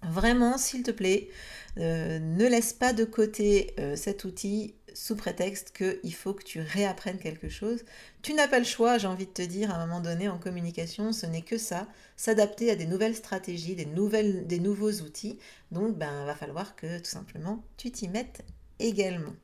Vraiment, 0.02 0.58
s'il 0.58 0.82
te 0.82 0.90
plaît, 0.90 1.30
euh, 1.78 2.18
ne 2.18 2.46
laisse 2.48 2.72
pas 2.72 2.92
de 2.92 3.04
côté 3.04 3.72
euh, 3.78 3.94
cet 3.94 4.24
outil 4.24 4.74
sous 4.94 5.16
prétexte 5.16 5.72
qu'il 5.72 6.14
faut 6.14 6.34
que 6.34 6.44
tu 6.44 6.60
réapprennes 6.60 7.18
quelque 7.18 7.48
chose. 7.48 7.84
Tu 8.22 8.34
n'as 8.34 8.48
pas 8.48 8.58
le 8.58 8.64
choix, 8.64 8.98
j'ai 8.98 9.06
envie 9.06 9.26
de 9.26 9.32
te 9.32 9.42
dire, 9.42 9.70
à 9.70 9.76
un 9.76 9.86
moment 9.86 10.00
donné 10.00 10.28
en 10.28 10.38
communication, 10.38 11.12
ce 11.12 11.26
n'est 11.26 11.42
que 11.42 11.58
ça, 11.58 11.86
s'adapter 12.16 12.70
à 12.70 12.76
des 12.76 12.86
nouvelles 12.86 13.16
stratégies, 13.16 13.74
des, 13.74 14.58
nouveaux 14.58 14.92
outils. 14.92 15.38
Donc, 15.70 15.96
ben, 15.96 16.24
va 16.24 16.34
falloir 16.34 16.76
que 16.76 16.98
tout 16.98 17.10
simplement 17.10 17.64
tu 17.76 17.90
t'y 17.90 18.08
mettes 18.08 18.42
également. 18.78 19.34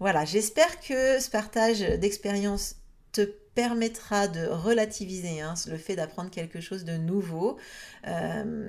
Voilà, 0.00 0.24
j'espère 0.24 0.80
que 0.80 1.20
ce 1.20 1.30
partage 1.30 1.80
d'expérience 1.80 2.76
te 3.12 3.32
permettra 3.56 4.28
de 4.28 4.46
relativiser 4.46 5.40
hein, 5.40 5.54
le 5.66 5.78
fait 5.78 5.96
d'apprendre 5.96 6.30
quelque 6.30 6.60
chose 6.60 6.84
de 6.84 6.96
nouveau. 6.98 7.56
Euh, 8.06 8.68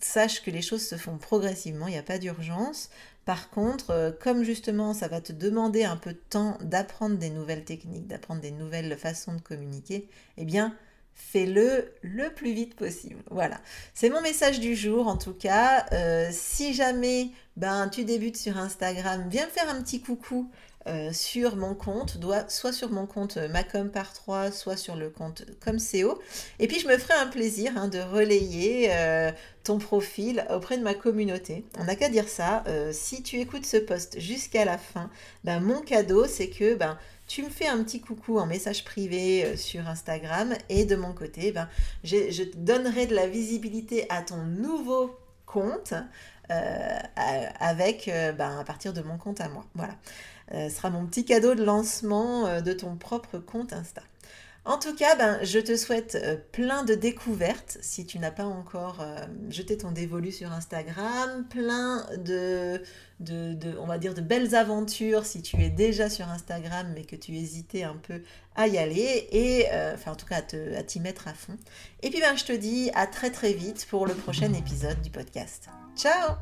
sache 0.00 0.42
que 0.42 0.50
les 0.50 0.62
choses 0.62 0.84
se 0.84 0.96
font 0.96 1.18
progressivement, 1.18 1.86
il 1.86 1.92
n'y 1.92 1.98
a 1.98 2.02
pas 2.02 2.18
d'urgence. 2.18 2.88
Par 3.26 3.50
contre, 3.50 3.90
euh, 3.90 4.10
comme 4.10 4.42
justement 4.42 4.94
ça 4.94 5.06
va 5.06 5.20
te 5.20 5.32
demander 5.32 5.84
un 5.84 5.96
peu 5.96 6.14
de 6.14 6.22
temps 6.30 6.56
d'apprendre 6.62 7.18
des 7.18 7.28
nouvelles 7.28 7.64
techniques, 7.64 8.06
d'apprendre 8.06 8.40
des 8.40 8.52
nouvelles 8.52 8.96
façons 8.96 9.34
de 9.34 9.40
communiquer, 9.40 10.08
eh 10.38 10.46
bien, 10.46 10.74
fais-le 11.14 11.92
le 12.00 12.30
plus 12.30 12.54
vite 12.54 12.74
possible. 12.74 13.22
Voilà, 13.30 13.60
c'est 13.92 14.08
mon 14.08 14.22
message 14.22 14.60
du 14.60 14.74
jour 14.74 15.08
en 15.08 15.18
tout 15.18 15.34
cas. 15.34 15.84
Euh, 15.92 16.30
si 16.32 16.72
jamais 16.72 17.28
ben, 17.56 17.88
tu 17.88 18.04
débutes 18.04 18.38
sur 18.38 18.56
Instagram, 18.56 19.26
viens 19.28 19.44
me 19.44 19.50
faire 19.50 19.68
un 19.68 19.82
petit 19.82 20.00
coucou 20.00 20.50
euh, 20.86 21.12
sur 21.12 21.56
mon 21.56 21.74
compte, 21.74 22.16
soit 22.48 22.72
sur 22.72 22.90
mon 22.90 23.06
compte 23.06 23.38
euh, 23.38 23.48
Macom 23.48 23.90
par 23.90 24.12
3, 24.12 24.52
soit 24.52 24.76
sur 24.76 24.94
le 24.94 25.10
compte 25.10 25.44
comme 25.60 25.78
CO. 25.78 26.20
Et 26.60 26.68
puis 26.68 26.78
je 26.78 26.86
me 26.86 26.96
ferai 26.96 27.14
un 27.14 27.26
plaisir 27.26 27.72
hein, 27.76 27.88
de 27.88 27.98
relayer 27.98 28.88
euh, 28.92 29.32
ton 29.64 29.78
profil 29.78 30.46
auprès 30.48 30.78
de 30.78 30.84
ma 30.84 30.94
communauté. 30.94 31.64
On 31.78 31.84
n'a 31.84 31.96
qu'à 31.96 32.08
dire 32.08 32.28
ça. 32.28 32.62
si 32.92 33.22
tu 33.24 33.40
écoutes 33.40 33.66
ce 33.66 33.78
post 33.78 34.20
jusqu'à 34.20 34.64
la 34.64 34.78
fin, 34.78 35.10
ben, 35.42 35.58
mon 35.58 35.80
cadeau, 35.80 36.26
c'est 36.26 36.50
que 36.50 36.76
ben, 36.76 36.96
tu 37.26 37.42
me 37.42 37.50
fais 37.50 37.66
un 37.66 37.82
petit 37.82 38.00
coucou 38.00 38.38
en 38.38 38.46
message 38.46 38.84
privé 38.84 39.56
sur 39.56 39.88
Instagram 39.88 40.54
et 40.68 40.84
de 40.84 40.94
mon 40.94 41.12
côté, 41.12 41.50
ben, 41.50 41.68
je 42.04 42.44
te 42.44 42.56
donnerai 42.56 43.06
de 43.06 43.14
la 43.16 43.26
visibilité 43.26 44.06
à 44.08 44.22
ton 44.22 44.44
nouveau 44.44 45.16
compte 45.46 45.94
avec 46.48 48.10
ben, 48.38 48.58
à 48.58 48.64
partir 48.64 48.92
de 48.92 49.00
mon 49.00 49.18
compte 49.18 49.40
à 49.40 49.48
moi. 49.48 49.64
Voilà. 49.74 49.94
Euh, 50.52 50.68
ce 50.68 50.76
sera 50.76 50.90
mon 50.90 51.06
petit 51.06 51.24
cadeau 51.24 51.54
de 51.54 51.64
lancement 51.64 52.46
euh, 52.46 52.60
de 52.60 52.72
ton 52.72 52.96
propre 52.96 53.38
compte 53.38 53.72
Insta. 53.72 54.02
En 54.66 54.78
tout 54.78 54.96
cas, 54.96 55.14
ben, 55.14 55.38
je 55.42 55.60
te 55.60 55.76
souhaite 55.76 56.16
euh, 56.16 56.36
plein 56.50 56.82
de 56.82 56.94
découvertes 56.94 57.78
si 57.80 58.04
tu 58.04 58.18
n'as 58.18 58.32
pas 58.32 58.44
encore 58.44 59.00
jeté 59.48 59.78
ton 59.78 59.92
dévolu 59.92 60.32
sur 60.32 60.52
Instagram, 60.52 61.46
plein 61.48 62.04
de, 62.18 62.82
on 63.78 63.86
va 63.86 63.98
dire, 63.98 64.12
de 64.12 64.20
belles 64.20 64.56
aventures 64.56 65.24
si 65.24 65.40
tu 65.40 65.62
es 65.62 65.70
déjà 65.70 66.10
sur 66.10 66.28
Instagram 66.28 66.92
mais 66.94 67.04
que 67.04 67.14
tu 67.14 67.36
hésitais 67.36 67.84
un 67.84 67.96
peu 67.96 68.22
à 68.56 68.66
y 68.66 68.76
aller 68.76 69.28
et, 69.30 69.66
enfin 69.94 70.12
en 70.12 70.16
tout 70.16 70.26
cas 70.26 70.38
à 70.38 70.82
t'y 70.82 70.98
mettre 70.98 71.28
à 71.28 71.34
fond. 71.34 71.56
Et 72.02 72.10
puis 72.10 72.20
ben, 72.20 72.36
je 72.36 72.44
te 72.44 72.52
dis 72.52 72.90
à 72.94 73.06
très 73.06 73.30
très 73.30 73.52
vite 73.52 73.86
pour 73.88 74.06
le 74.06 74.14
prochain 74.14 74.52
épisode 74.52 75.00
du 75.00 75.10
podcast. 75.10 75.68
Ciao 75.96 76.36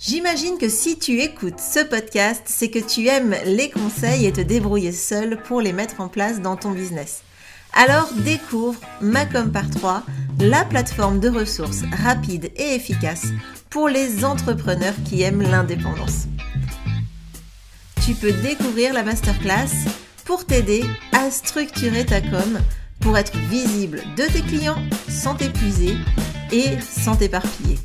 J'imagine 0.00 0.58
que 0.58 0.68
si 0.68 0.96
tu 0.96 1.20
écoutes 1.20 1.58
ce 1.58 1.80
podcast, 1.80 2.42
c'est 2.46 2.70
que 2.70 2.78
tu 2.78 3.08
aimes 3.08 3.34
les 3.44 3.68
conseils 3.68 4.26
et 4.26 4.32
te 4.32 4.40
débrouiller 4.40 4.92
seul 4.92 5.42
pour 5.42 5.60
les 5.60 5.72
mettre 5.72 6.00
en 6.00 6.08
place 6.08 6.40
dans 6.40 6.56
ton 6.56 6.70
business. 6.70 7.22
Alors 7.72 8.08
découvre 8.24 8.78
Macom 9.00 9.50
par 9.50 9.68
3, 9.68 10.04
la 10.38 10.64
plateforme 10.64 11.18
de 11.18 11.28
ressources 11.28 11.82
rapide 12.04 12.52
et 12.54 12.76
efficace 12.76 13.26
pour 13.70 13.88
les 13.88 14.24
entrepreneurs 14.24 14.94
qui 15.04 15.22
aiment 15.22 15.42
l'indépendance. 15.42 16.28
Tu 18.06 18.14
peux 18.14 18.32
découvrir 18.32 18.94
la 18.94 19.02
masterclass 19.02 19.90
pour 20.24 20.46
t'aider 20.46 20.84
à 21.10 21.28
structurer 21.32 22.06
ta 22.06 22.20
com 22.20 22.60
pour 23.00 23.18
être 23.18 23.36
visible 23.50 24.00
de 24.16 24.22
tes 24.22 24.42
clients 24.42 24.80
sans 25.08 25.34
t'épuiser 25.34 25.96
et 26.52 26.80
sans 26.80 27.16
t'éparpiller. 27.16 27.78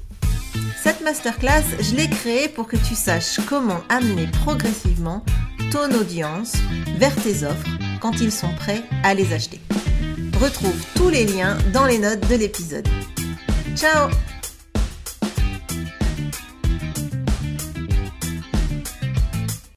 Cette 0.84 1.00
masterclass, 1.00 1.64
je 1.80 1.96
l'ai 1.96 2.10
créée 2.10 2.50
pour 2.50 2.68
que 2.68 2.76
tu 2.76 2.94
saches 2.94 3.40
comment 3.48 3.80
amener 3.88 4.28
progressivement 4.44 5.24
ton 5.72 5.90
audience 5.98 6.56
vers 6.98 7.16
tes 7.16 7.46
offres 7.46 7.70
quand 8.02 8.20
ils 8.20 8.34
sont 8.34 8.54
prêts 8.56 8.82
à 9.02 9.14
les 9.14 9.32
acheter. 9.32 9.62
Retrouve 10.42 10.76
tous 10.94 11.08
les 11.08 11.26
liens 11.26 11.58
dans 11.72 11.86
les 11.86 12.00
notes 12.00 12.30
de 12.30 12.36
l'épisode. 12.36 12.86
Ciao 13.78 14.10